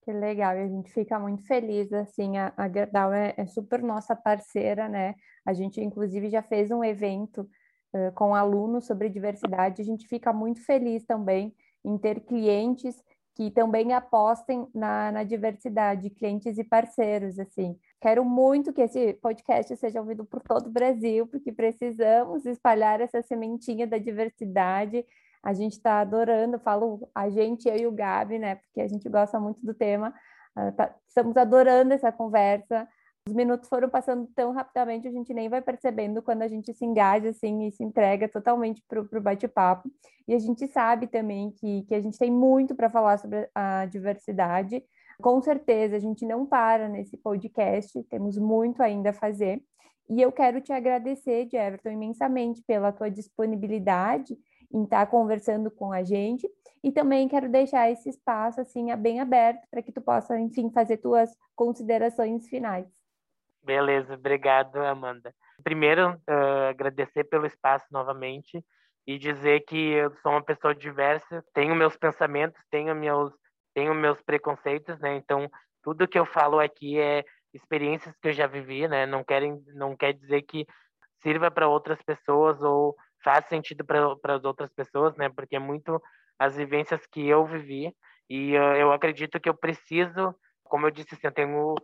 Que 0.02 0.12
legal, 0.12 0.54
e 0.54 0.60
a 0.60 0.68
gente 0.68 0.92
fica 0.92 1.18
muito 1.18 1.44
feliz, 1.46 1.92
assim, 1.92 2.36
a, 2.36 2.52
a 2.56 2.68
Gerdau 2.68 3.12
é, 3.12 3.34
é, 3.36 3.46
super 3.46 3.82
nossa 3.82 4.14
parceira, 4.14 4.88
né? 4.88 5.16
A 5.44 5.52
gente, 5.52 5.80
inclusive, 5.80 6.28
já 6.28 6.42
fez 6.42 6.70
um 6.70 6.84
evento 6.84 7.48
uh, 7.92 8.12
com 8.14 8.34
alunos 8.34 8.86
sobre 8.86 9.08
diversidade, 9.08 9.82
a 9.82 9.84
gente 9.84 10.06
fica 10.06 10.32
muito 10.32 10.64
feliz 10.64 11.04
também 11.04 11.52
em 11.84 11.98
ter 11.98 12.20
clientes 12.20 13.02
que 13.36 13.50
também 13.50 13.92
apostem 13.92 14.66
na, 14.74 15.12
na 15.12 15.22
diversidade, 15.22 16.10
clientes 16.10 16.58
e 16.58 16.64
parceiros, 16.64 17.38
assim. 17.38 17.78
Quero 18.00 18.24
muito 18.24 18.72
que 18.72 18.80
esse 18.80 19.12
podcast 19.14 19.76
seja 19.76 20.00
ouvido 20.00 20.24
por 20.24 20.42
todo 20.42 20.66
o 20.66 20.72
Brasil, 20.72 21.26
porque 21.26 21.52
precisamos 21.52 22.44
espalhar 22.46 23.00
essa 23.00 23.22
sementinha 23.22 23.86
da 23.86 23.98
diversidade 23.98 25.04
a 25.46 25.52
gente 25.52 25.74
está 25.74 26.00
adorando, 26.00 26.58
falo 26.58 27.08
a 27.14 27.30
gente, 27.30 27.68
eu 27.68 27.76
e 27.76 27.86
o 27.86 27.92
Gabi, 27.92 28.36
né? 28.36 28.56
Porque 28.56 28.80
a 28.80 28.88
gente 28.88 29.08
gosta 29.08 29.38
muito 29.38 29.64
do 29.64 29.72
tema. 29.72 30.12
Uh, 30.56 30.72
tá, 30.72 30.92
estamos 31.06 31.36
adorando 31.36 31.94
essa 31.94 32.10
conversa. 32.10 32.88
Os 33.28 33.34
minutos 33.34 33.68
foram 33.68 33.88
passando 33.88 34.28
tão 34.36 34.52
rapidamente, 34.52 35.08
a 35.08 35.10
gente 35.10 35.34
nem 35.34 35.48
vai 35.48 35.60
percebendo 35.60 36.22
quando 36.22 36.42
a 36.42 36.48
gente 36.48 36.72
se 36.72 36.84
engaja 36.84 37.30
assim 37.30 37.66
e 37.66 37.72
se 37.72 37.82
entrega 37.82 38.28
totalmente 38.28 38.80
para 38.88 39.00
o 39.00 39.20
bate-papo. 39.20 39.90
E 40.28 40.34
a 40.34 40.38
gente 40.38 40.68
sabe 40.68 41.08
também 41.08 41.50
que, 41.50 41.82
que 41.82 41.94
a 41.94 42.00
gente 42.00 42.16
tem 42.16 42.30
muito 42.30 42.72
para 42.76 42.88
falar 42.88 43.18
sobre 43.18 43.48
a 43.52 43.84
diversidade. 43.86 44.80
Com 45.20 45.42
certeza, 45.42 45.96
a 45.96 45.98
gente 45.98 46.24
não 46.24 46.46
para 46.46 46.88
nesse 46.88 47.16
podcast, 47.16 48.00
temos 48.04 48.38
muito 48.38 48.80
ainda 48.80 49.10
a 49.10 49.12
fazer. 49.12 49.60
E 50.08 50.22
eu 50.22 50.30
quero 50.30 50.60
te 50.60 50.72
agradecer, 50.72 51.48
Everton, 51.52 51.90
imensamente 51.90 52.62
pela 52.62 52.92
tua 52.92 53.10
disponibilidade 53.10 54.38
em 54.72 54.84
estar 54.84 55.04
tá 55.04 55.10
conversando 55.10 55.68
com 55.68 55.92
a 55.92 56.04
gente. 56.04 56.48
E 56.80 56.92
também 56.92 57.26
quero 57.26 57.48
deixar 57.48 57.90
esse 57.90 58.08
espaço 58.08 58.60
assim 58.60 58.94
bem 58.94 59.18
aberto 59.18 59.66
para 59.68 59.82
que 59.82 59.90
tu 59.90 60.00
possa, 60.00 60.38
enfim, 60.38 60.70
fazer 60.70 60.98
tuas 60.98 61.34
considerações 61.56 62.46
finais. 62.48 62.86
Beleza, 63.66 64.14
obrigado, 64.14 64.76
Amanda. 64.76 65.34
Primeiro, 65.64 66.12
uh, 66.12 66.68
agradecer 66.70 67.24
pelo 67.24 67.46
espaço 67.46 67.84
novamente 67.90 68.64
e 69.04 69.18
dizer 69.18 69.64
que 69.66 69.76
eu 69.76 70.14
sou 70.22 70.30
uma 70.30 70.44
pessoa 70.44 70.72
diversa, 70.72 71.44
tenho 71.52 71.74
meus 71.74 71.96
pensamentos, 71.96 72.62
tenho 72.70 72.94
meus, 72.94 73.32
tenho 73.74 73.92
meus 73.92 74.22
preconceitos, 74.22 74.96
né? 75.00 75.16
Então, 75.16 75.50
tudo 75.82 76.06
que 76.06 76.16
eu 76.16 76.24
falo 76.24 76.60
aqui 76.60 76.96
é 76.96 77.24
experiências 77.52 78.14
que 78.22 78.28
eu 78.28 78.32
já 78.32 78.46
vivi, 78.46 78.86
né? 78.86 79.04
Não 79.04 79.24
querem, 79.24 79.60
não 79.74 79.96
quer 79.96 80.12
dizer 80.12 80.42
que 80.42 80.64
sirva 81.20 81.50
para 81.50 81.66
outras 81.66 82.00
pessoas 82.02 82.62
ou 82.62 82.94
faz 83.24 83.46
sentido 83.46 83.84
para 83.84 84.36
as 84.36 84.44
outras 84.44 84.72
pessoas, 84.72 85.16
né? 85.16 85.28
Porque 85.28 85.56
é 85.56 85.60
muito 85.60 86.00
as 86.38 86.54
vivências 86.54 87.04
que 87.08 87.26
eu 87.26 87.44
vivi 87.44 87.92
e 88.30 88.56
uh, 88.56 88.76
eu 88.76 88.92
acredito 88.92 89.40
que 89.40 89.48
eu 89.48 89.54
preciso, 89.54 90.32
como 90.66 90.86
eu 90.86 90.90
disse, 90.90 91.14
assim, 91.14 91.26
eu 91.26 91.32
tenho 91.32 91.74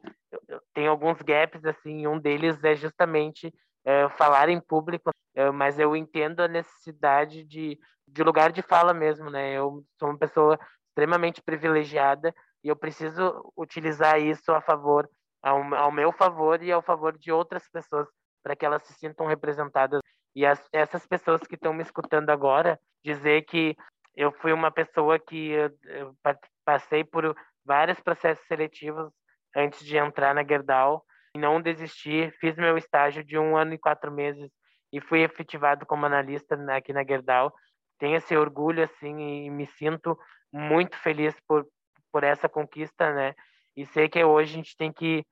eu 0.48 0.60
tenho 0.74 0.90
alguns 0.90 1.20
gaps 1.22 1.64
assim, 1.64 2.06
um 2.06 2.18
deles 2.18 2.62
é 2.64 2.74
justamente 2.74 3.48
uh, 3.86 4.08
falar 4.16 4.48
em 4.48 4.60
público, 4.60 5.10
uh, 5.36 5.52
mas 5.52 5.78
eu 5.78 5.96
entendo 5.96 6.40
a 6.40 6.48
necessidade 6.48 7.44
de 7.44 7.78
de 8.06 8.22
lugar 8.22 8.52
de 8.52 8.62
fala 8.62 8.92
mesmo, 8.92 9.30
né? 9.30 9.52
Eu 9.52 9.84
sou 9.98 10.10
uma 10.10 10.18
pessoa 10.18 10.58
extremamente 10.88 11.40
privilegiada 11.40 12.34
e 12.62 12.68
eu 12.68 12.76
preciso 12.76 13.52
utilizar 13.56 14.20
isso 14.20 14.52
a 14.52 14.60
favor 14.60 15.08
ao, 15.42 15.74
ao 15.74 15.90
meu 15.92 16.12
favor 16.12 16.62
e 16.62 16.70
ao 16.70 16.82
favor 16.82 17.16
de 17.16 17.32
outras 17.32 17.68
pessoas 17.70 18.06
para 18.42 18.54
que 18.54 18.66
elas 18.66 18.82
se 18.82 18.94
sintam 18.94 19.26
representadas 19.26 20.00
e 20.34 20.46
as, 20.46 20.68
essas 20.72 21.06
pessoas 21.06 21.42
que 21.42 21.54
estão 21.54 21.72
me 21.72 21.82
escutando 21.82 22.30
agora, 22.30 22.78
dizer 23.04 23.42
que 23.42 23.76
eu 24.14 24.32
fui 24.32 24.52
uma 24.52 24.70
pessoa 24.70 25.18
que 25.18 25.50
eu, 25.50 25.70
eu 25.84 26.16
passei 26.64 27.04
por 27.04 27.34
vários 27.64 28.00
processos 28.00 28.46
seletivos 28.46 29.10
antes 29.56 29.84
de 29.84 29.96
entrar 29.96 30.34
na 30.34 30.44
Gerdau, 30.44 31.04
não 31.36 31.60
desisti, 31.60 32.30
fiz 32.40 32.56
meu 32.56 32.76
estágio 32.76 33.24
de 33.24 33.38
um 33.38 33.56
ano 33.56 33.74
e 33.74 33.78
quatro 33.78 34.12
meses 34.12 34.50
e 34.92 35.00
fui 35.00 35.22
efetivado 35.22 35.86
como 35.86 36.04
analista 36.04 36.54
aqui 36.74 36.92
na 36.92 37.04
Gerdau. 37.04 37.52
Tenho 37.98 38.16
esse 38.16 38.36
orgulho, 38.36 38.84
assim, 38.84 39.46
e 39.46 39.50
me 39.50 39.66
sinto 39.66 40.18
muito 40.52 40.96
feliz 40.98 41.34
por, 41.46 41.66
por 42.10 42.24
essa 42.24 42.48
conquista, 42.48 43.12
né? 43.14 43.34
E 43.74 43.86
sei 43.86 44.08
que 44.08 44.22
hoje 44.22 44.52
a 44.52 44.56
gente 44.56 44.76
tem 44.76 44.92
que 44.92 45.24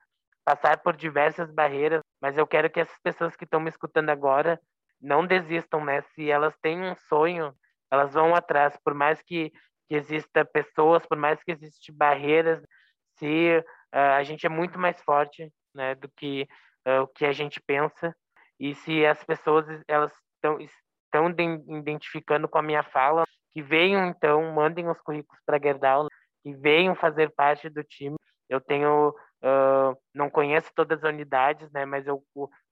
passar 0.43 0.79
por 0.81 0.95
diversas 0.95 1.51
barreiras, 1.51 2.01
mas 2.19 2.37
eu 2.37 2.47
quero 2.47 2.69
que 2.69 2.79
essas 2.79 2.97
pessoas 3.03 3.35
que 3.35 3.43
estão 3.43 3.59
me 3.59 3.69
escutando 3.69 4.09
agora 4.09 4.59
não 4.99 5.25
desistam, 5.25 5.85
né? 5.85 6.01
Se 6.13 6.29
elas 6.29 6.57
têm 6.61 6.81
um 6.81 6.95
sonho, 6.95 7.53
elas 7.91 8.13
vão 8.13 8.33
atrás, 8.33 8.77
por 8.83 8.93
mais 8.93 9.21
que, 9.21 9.51
que 9.91 9.95
exista 9.97 10.45
pessoas, 10.45 11.05
por 11.05 11.17
mais 11.17 11.43
que 11.43 11.51
existam 11.51 11.93
barreiras, 11.93 12.63
se 13.17 13.57
uh, 13.93 14.15
a 14.15 14.23
gente 14.23 14.45
é 14.45 14.49
muito 14.49 14.79
mais 14.79 15.01
forte, 15.01 15.51
né, 15.75 15.95
do 15.95 16.09
que 16.15 16.47
uh, 16.87 17.01
o 17.01 17.07
que 17.07 17.25
a 17.25 17.33
gente 17.33 17.59
pensa, 17.59 18.15
e 18.57 18.73
se 18.73 19.05
as 19.05 19.21
pessoas 19.25 19.65
elas 19.89 20.13
estão 20.35 20.57
estão 20.61 21.29
identificando 21.77 22.47
com 22.47 22.57
a 22.57 22.61
minha 22.61 22.83
fala, 22.83 23.25
que 23.51 23.61
venham 23.61 24.07
então, 24.07 24.53
mandem 24.53 24.87
os 24.87 25.01
currículos 25.01 25.41
para 25.45 25.59
Gerdau, 25.61 26.07
que 26.41 26.53
venham 26.55 26.95
fazer 26.95 27.29
parte 27.35 27.67
do 27.67 27.83
time. 27.83 28.15
Eu 28.47 28.61
tenho 28.61 29.09
uh, 29.09 29.97
não 30.15 30.29
conheço 30.29 30.71
todas 30.73 31.03
as 31.03 31.09
unidades, 31.09 31.69
né? 31.73 31.83
Mas 31.83 32.07
eu, 32.07 32.23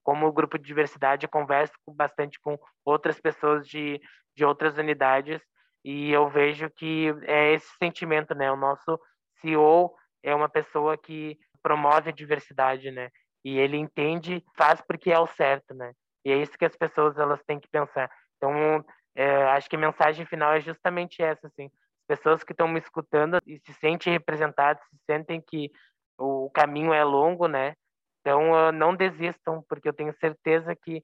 como 0.04 0.32
grupo 0.32 0.58
de 0.58 0.64
diversidade, 0.64 1.28
converso 1.28 1.74
bastante 1.90 2.40
com 2.40 2.58
outras 2.86 3.20
pessoas 3.20 3.68
de, 3.68 4.00
de 4.38 4.46
outras 4.46 4.78
unidades 4.78 5.42
e 5.84 6.12
eu 6.12 6.30
vejo 6.30 6.70
que 6.70 7.14
é 7.24 7.54
esse 7.54 7.68
sentimento, 7.78 8.36
né? 8.36 8.52
O 8.52 8.56
nosso 8.56 9.00
CEO 9.42 9.94
é 10.24 10.34
uma 10.36 10.50
pessoa 10.50 10.98
que 10.98 11.38
promove 11.62 12.10
a 12.10 12.14
diversidade, 12.14 12.92
né? 12.92 13.10
E 13.44 13.58
ele 13.58 13.78
entende, 13.78 14.44
faz 14.58 14.82
porque 14.82 15.12
é 15.12 15.20
o 15.20 15.28
certo, 15.28 15.74
né? 15.74 15.94
E 16.26 16.32
é 16.32 16.38
isso 16.38 16.58
que 16.58 16.66
as 16.66 16.76
pessoas 16.76 17.18
elas 17.18 17.42
têm 17.44 17.60
que 17.60 17.70
pensar. 17.70 18.12
Então, 18.38 18.84
é, 19.16 19.44
acho 19.52 19.70
que 19.70 19.76
a 19.76 19.80
mensagem 19.80 20.26
final 20.26 20.54
é 20.54 20.60
justamente 20.60 21.22
essa, 21.22 21.48
assim. 21.48 21.66
As 21.66 22.18
pessoas 22.18 22.44
que 22.44 22.52
estão 22.52 22.68
me 22.68 22.80
escutando 22.80 23.38
e 23.46 23.60
se 23.60 23.74
sentem 23.74 24.12
representadas, 24.12 24.84
se 24.90 24.98
sentem 25.06 25.42
que 25.42 25.72
o 26.18 26.50
caminho 26.50 26.94
é 26.94 27.04
longo, 27.04 27.48
né? 27.48 27.74
Então, 28.22 28.52
uh, 28.52 28.72
não 28.72 28.96
desistam, 28.96 29.64
porque 29.70 29.88
eu 29.88 29.94
tenho 29.94 30.14
certeza 30.20 30.76
que 30.76 31.02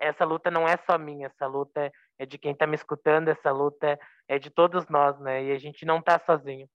essa 0.00 0.24
luta 0.24 0.50
não 0.50 0.66
é 0.66 0.76
só 0.86 0.98
minha, 0.98 1.26
essa 1.26 1.46
luta 1.46 1.92
é 2.18 2.26
de 2.26 2.38
quem 2.38 2.52
está 2.52 2.66
me 2.66 2.74
escutando, 2.74 3.28
essa 3.28 3.50
luta 3.50 3.98
é 4.28 4.38
de 4.38 4.50
todos 4.50 4.88
nós, 4.88 5.18
né? 5.20 5.44
E 5.44 5.52
a 5.52 5.58
gente 5.58 5.84
não 5.84 5.98
está 5.98 6.20
sozinho. 6.24 6.68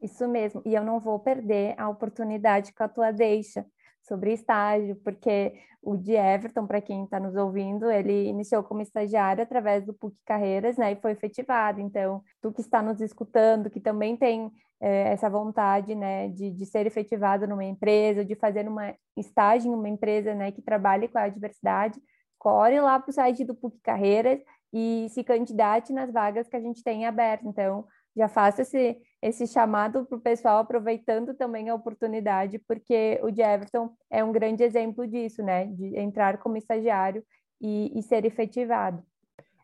Isso 0.00 0.28
mesmo, 0.28 0.60
e 0.64 0.74
eu 0.74 0.84
não 0.84 1.00
vou 1.00 1.18
perder 1.18 1.74
a 1.78 1.88
oportunidade 1.88 2.72
que 2.72 2.82
a 2.82 2.88
tua 2.88 3.10
deixa 3.10 3.64
sobre 4.04 4.32
estágio, 4.32 4.96
porque 4.96 5.54
o 5.82 5.96
de 5.96 6.12
Everton, 6.12 6.66
para 6.66 6.80
quem 6.80 7.04
está 7.04 7.20
nos 7.20 7.34
ouvindo, 7.36 7.90
ele 7.90 8.26
iniciou 8.26 8.62
como 8.62 8.80
estagiário 8.80 9.42
através 9.42 9.84
do 9.84 9.92
PUC 9.92 10.16
Carreiras, 10.24 10.76
né, 10.76 10.92
e 10.92 10.96
foi 10.96 11.12
efetivado. 11.12 11.80
Então, 11.80 12.22
tu 12.40 12.52
que 12.52 12.60
está 12.60 12.82
nos 12.82 13.00
escutando, 13.00 13.68
que 13.70 13.80
também 13.80 14.16
tem 14.16 14.50
é, 14.80 15.12
essa 15.12 15.28
vontade, 15.28 15.94
né, 15.94 16.28
de, 16.28 16.50
de 16.50 16.66
ser 16.66 16.86
efetivado 16.86 17.46
numa 17.46 17.64
empresa, 17.64 18.24
de 18.24 18.34
fazer 18.34 18.66
uma 18.68 18.94
estágio 19.16 19.70
em 19.70 19.74
uma 19.74 19.88
empresa, 19.88 20.34
né, 20.34 20.52
que 20.52 20.62
trabalhe 20.62 21.08
com 21.08 21.18
a 21.18 21.28
diversidade, 21.28 22.00
corre 22.38 22.80
lá 22.80 22.98
para 22.98 23.10
o 23.10 23.12
site 23.12 23.44
do 23.44 23.54
PUC 23.54 23.78
Carreiras 23.82 24.40
e 24.72 25.06
se 25.10 25.22
candidate 25.22 25.92
nas 25.92 26.12
vagas 26.12 26.48
que 26.48 26.56
a 26.56 26.60
gente 26.60 26.82
tem 26.82 27.06
aberto. 27.06 27.46
Então, 27.46 27.86
já 28.16 28.28
faço 28.28 28.62
esse, 28.62 28.96
esse 29.24 29.46
chamado 29.46 30.04
para 30.04 30.18
o 30.18 30.20
pessoal, 30.20 30.58
aproveitando 30.58 31.32
também 31.32 31.70
a 31.70 31.74
oportunidade, 31.74 32.58
porque 32.58 33.18
o 33.22 33.30
de 33.30 33.40
Everton 33.40 33.90
é 34.10 34.22
um 34.22 34.30
grande 34.30 34.62
exemplo 34.62 35.06
disso, 35.06 35.42
né? 35.42 35.64
De 35.64 35.96
entrar 35.96 36.36
como 36.36 36.58
estagiário 36.58 37.24
e, 37.58 37.98
e 37.98 38.02
ser 38.02 38.26
efetivado. 38.26 39.02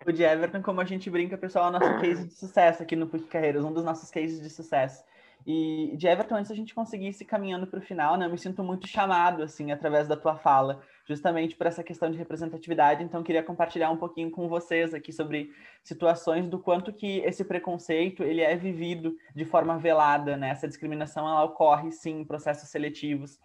O 0.06 0.10
de 0.10 0.22
Everton, 0.22 0.62
como 0.62 0.80
a 0.80 0.84
gente 0.86 1.10
brinca, 1.10 1.36
pessoal, 1.36 1.66
é 1.66 1.68
o 1.68 1.78
nosso 1.78 2.00
case 2.00 2.26
de 2.26 2.32
sucesso 2.32 2.82
aqui 2.82 2.96
no 2.96 3.06
PUC 3.06 3.26
Carreiras, 3.26 3.62
um 3.62 3.72
dos 3.72 3.84
nossos 3.84 4.10
cases 4.10 4.40
de 4.40 4.48
sucesso. 4.48 5.04
E 5.46 5.94
de 5.94 6.06
Everton, 6.06 6.36
antes 6.36 6.50
a 6.50 6.54
gente 6.54 6.74
conseguisse 6.74 7.22
caminhando 7.22 7.66
para 7.66 7.80
o 7.80 7.82
final, 7.82 8.16
né? 8.16 8.24
Eu 8.24 8.30
me 8.30 8.38
sinto 8.38 8.64
muito 8.64 8.88
chamado, 8.88 9.42
assim, 9.42 9.72
através 9.72 10.08
da 10.08 10.16
tua 10.16 10.36
fala, 10.36 10.80
justamente 11.10 11.56
por 11.56 11.66
essa 11.66 11.82
questão 11.82 12.08
de 12.08 12.16
representatividade. 12.16 13.02
Então, 13.02 13.22
queria 13.22 13.42
compartilhar 13.42 13.90
um 13.90 13.96
pouquinho 13.96 14.30
com 14.30 14.48
vocês 14.48 14.94
aqui 14.94 15.12
sobre 15.12 15.52
situações 15.82 16.48
do 16.48 16.56
quanto 16.56 16.92
que 16.92 17.18
esse 17.18 17.44
preconceito 17.44 18.22
ele 18.22 18.40
é 18.40 18.54
vivido 18.54 19.16
de 19.34 19.44
forma 19.44 19.76
velada, 19.76 20.36
né? 20.36 20.50
Essa 20.50 20.68
discriminação 20.68 21.28
ela 21.28 21.42
ocorre 21.42 21.90
sim 21.90 22.20
em 22.20 22.24
processos 22.24 22.68
seletivos. 22.68 23.40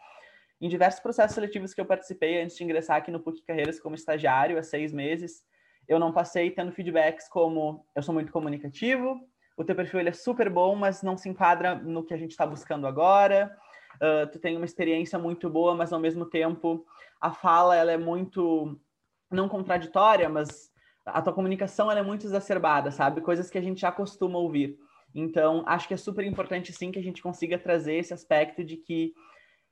Em 0.62 0.70
diversos 0.70 1.00
processos 1.00 1.34
seletivos 1.34 1.74
que 1.74 1.82
eu 1.82 1.86
participei 1.86 2.40
antes 2.40 2.56
de 2.56 2.64
ingressar 2.64 2.98
aqui 2.98 3.10
no 3.10 3.20
PUC 3.20 3.42
Carreiras 3.42 3.80
como 3.80 3.96
estagiário 3.96 4.60
há 4.60 4.64
seis 4.64 4.94
meses, 4.94 5.44
eu 5.88 5.98
não 5.98 6.14
passei 6.14 6.52
tendo 6.52 6.72
feedbacks 6.72 7.28
como 7.28 7.84
eu 7.96 8.04
sou 8.04 8.14
muito 8.14 8.32
comunicativo, 8.32 9.20
o 9.58 9.64
teu 9.64 9.76
perfil 9.76 10.00
ele 10.02 10.10
é 10.10 10.14
super 10.14 10.50
bom, 10.52 10.76
mas 10.76 11.02
não 11.02 11.18
se 11.18 11.28
enquadra 11.28 11.74
no 11.74 12.06
que 12.06 12.14
a 12.14 12.18
gente 12.18 12.32
está 12.32 12.46
buscando 12.46 12.86
agora. 12.86 13.58
Uh, 13.96 14.30
tu 14.32 14.40
tem 14.40 14.56
uma 14.56 14.66
experiência 14.66 15.18
muito 15.18 15.50
boa, 15.50 15.76
mas 15.76 15.94
ao 15.94 16.00
mesmo 16.00 16.26
tempo 16.26 16.86
a 17.20 17.32
fala 17.32 17.76
ela 17.76 17.92
é 17.92 17.98
muito 17.98 18.80
não 19.32 19.50
contraditória, 19.50 20.30
mas 20.30 20.72
a 21.06 21.22
tua 21.22 21.34
comunicação 21.34 21.90
ela 21.90 22.00
é 22.00 22.04
muito 22.04 22.26
exacerbada, 22.26 22.92
sabe? 22.92 23.22
Coisas 23.22 23.50
que 23.50 23.58
a 23.58 23.62
gente 23.62 23.82
já 23.82 23.92
costuma 23.92 24.38
ouvir. 24.38 24.78
Então, 25.14 25.64
acho 25.66 25.88
que 25.88 25.94
é 25.94 25.98
super 25.98 26.26
importante 26.26 26.74
sim 26.74 26.92
que 26.92 27.00
a 27.00 27.04
gente 27.04 27.22
consiga 27.22 27.58
trazer 27.58 27.96
esse 27.96 28.14
aspecto 28.14 28.64
de 28.64 28.78
que 28.78 29.14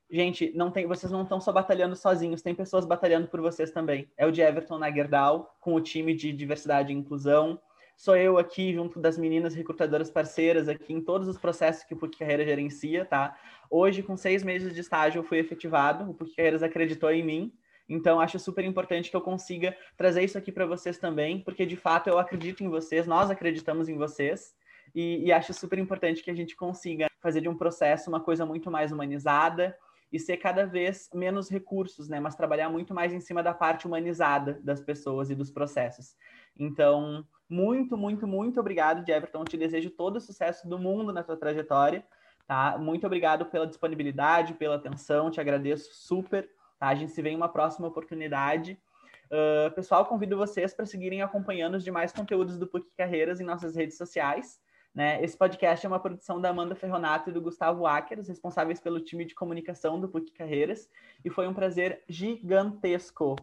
gente, 0.09 0.51
não 0.55 0.69
tem, 0.69 0.86
vocês 0.86 1.12
não 1.12 1.23
estão 1.23 1.41
só 1.41 1.51
batalhando 1.51 1.95
sozinhos, 1.95 2.41
tem 2.41 2.53
pessoas 2.53 2.86
batalhando 2.86 3.27
por 3.27 3.41
vocês 3.41 3.71
também. 3.71 4.09
É 4.15 4.25
o 4.25 4.31
de 4.31 4.41
Everton 4.41 4.77
na 4.77 4.91
Gerdau, 4.91 5.55
com 5.59 5.73
o 5.73 5.81
time 5.81 6.13
de 6.13 6.31
diversidade 6.31 6.93
e 6.93 6.95
inclusão. 6.95 7.59
Sou 7.95 8.15
eu 8.15 8.38
aqui, 8.38 8.73
junto 8.73 8.99
das 8.99 9.17
meninas 9.17 9.53
recrutadoras 9.53 10.10
parceiras, 10.10 10.67
aqui 10.67 10.93
em 10.93 11.01
todos 11.01 11.27
os 11.27 11.38
processos 11.38 11.84
que 11.84 11.93
o 11.93 11.97
PUC 11.97 12.17
Carreira 12.17 12.43
gerencia, 12.43 13.06
tá? 13.06 13.38
Hoje, 13.69 14.03
com 14.03 14.17
seis 14.17 14.43
meses 14.43 14.73
de 14.73 14.82
estágio, 14.82 15.19
eu 15.19 15.23
fui 15.23 15.38
efetivado, 15.38 16.10
o 16.10 16.13
PUC 16.13 16.36
Carreiras 16.36 16.63
acreditou 16.63 17.12
em 17.12 17.23
mim, 17.23 17.53
então, 17.88 18.19
acho 18.19 18.39
super 18.39 18.63
importante 18.63 19.10
que 19.10 19.15
eu 19.15 19.21
consiga 19.21 19.75
trazer 19.97 20.23
isso 20.23 20.38
aqui 20.38 20.51
para 20.51 20.65
vocês 20.65 20.97
também, 20.97 21.39
porque 21.41 21.65
de 21.65 21.75
fato 21.75 22.08
eu 22.08 22.17
acredito 22.17 22.63
em 22.63 22.69
vocês, 22.69 23.06
nós 23.06 23.29
acreditamos 23.29 23.89
em 23.89 23.97
vocês, 23.97 24.56
e, 24.95 25.25
e, 25.25 25.32
acho 25.32 25.53
super 25.53 25.79
importante 25.79 26.21
que 26.21 26.29
a 26.29 26.36
gente 26.36 26.56
consiga 26.56 27.08
fazer 27.19 27.41
de 27.41 27.49
um 27.49 27.58
processo 27.58 28.10
uma 28.10 28.19
coisa 28.19 28.45
muito 28.45 28.69
mais 28.69 28.91
humanizada 28.91 29.75
e 30.12 30.19
ser 30.19 30.38
cada 30.38 30.67
vez 30.67 31.10
menos 31.13 31.49
recursos, 31.49 32.08
né? 32.08 32.19
Mas 32.19 32.36
trabalhar 32.36 32.69
muito 32.69 32.93
mais 32.93 33.12
em 33.12 33.19
cima 33.19 33.41
da 33.41 33.56
parte 33.56 33.88
humanizada 33.88 34.60
das 34.63 34.82
pessoas 34.82 35.32
e 35.32 35.36
dos 35.36 35.49
processos. 35.49 36.15
Então, 36.56 37.25
muito, 37.53 37.95
muito, 37.95 38.25
muito 38.25 38.59
obrigado, 38.59 39.07
Everton. 39.07 39.43
Te 39.43 39.55
desejo 39.55 39.91
todo 39.91 40.15
o 40.15 40.21
sucesso 40.21 40.67
do 40.67 40.79
mundo 40.79 41.13
na 41.13 41.23
tua 41.23 41.37
trajetória. 41.37 42.03
Tá? 42.47 42.77
Muito 42.79 43.05
obrigado 43.05 43.45
pela 43.45 43.67
disponibilidade, 43.67 44.55
pela 44.55 44.75
atenção, 44.75 45.29
te 45.29 45.39
agradeço 45.39 45.93
super. 45.93 46.49
Tá? 46.79 46.87
A 46.87 46.95
gente 46.95 47.11
se 47.11 47.21
vê 47.21 47.29
em 47.29 47.35
uma 47.35 47.47
próxima 47.47 47.87
oportunidade. 47.87 48.77
Uh, 49.25 49.71
pessoal, 49.73 50.05
convido 50.05 50.35
vocês 50.35 50.73
para 50.73 50.85
seguirem 50.85 51.21
acompanhando 51.21 51.75
os 51.75 51.83
demais 51.83 52.11
conteúdos 52.11 52.57
do 52.57 52.67
PUC 52.67 52.87
Carreiras 52.97 53.39
em 53.39 53.43
nossas 53.43 53.75
redes 53.75 53.97
sociais. 53.97 54.59
Né? 54.93 55.23
Esse 55.23 55.37
podcast 55.37 55.85
é 55.85 55.89
uma 55.89 55.99
produção 55.99 56.41
da 56.41 56.49
Amanda 56.49 56.75
Ferronato 56.75 57.29
e 57.29 57.33
do 57.33 57.41
Gustavo 57.41 57.85
Acker, 57.85 58.19
responsáveis 58.19 58.79
pelo 58.79 58.99
time 58.99 59.25
de 59.25 59.35
comunicação 59.35 59.99
do 59.99 60.09
PUC 60.09 60.31
Carreiras, 60.31 60.89
e 61.23 61.29
foi 61.29 61.47
um 61.47 61.53
prazer 61.53 62.03
gigantesco 62.07 63.35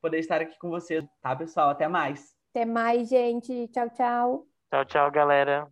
poder 0.00 0.18
estar 0.18 0.40
aqui 0.40 0.56
com 0.58 0.70
vocês, 0.70 1.04
tá, 1.20 1.34
pessoal? 1.34 1.70
Até 1.70 1.88
mais! 1.88 2.37
Até 2.50 2.64
mais, 2.66 3.08
gente. 3.08 3.68
Tchau, 3.68 3.88
tchau. 3.90 4.48
Tchau, 4.70 4.84
tchau, 4.84 5.10
galera. 5.10 5.70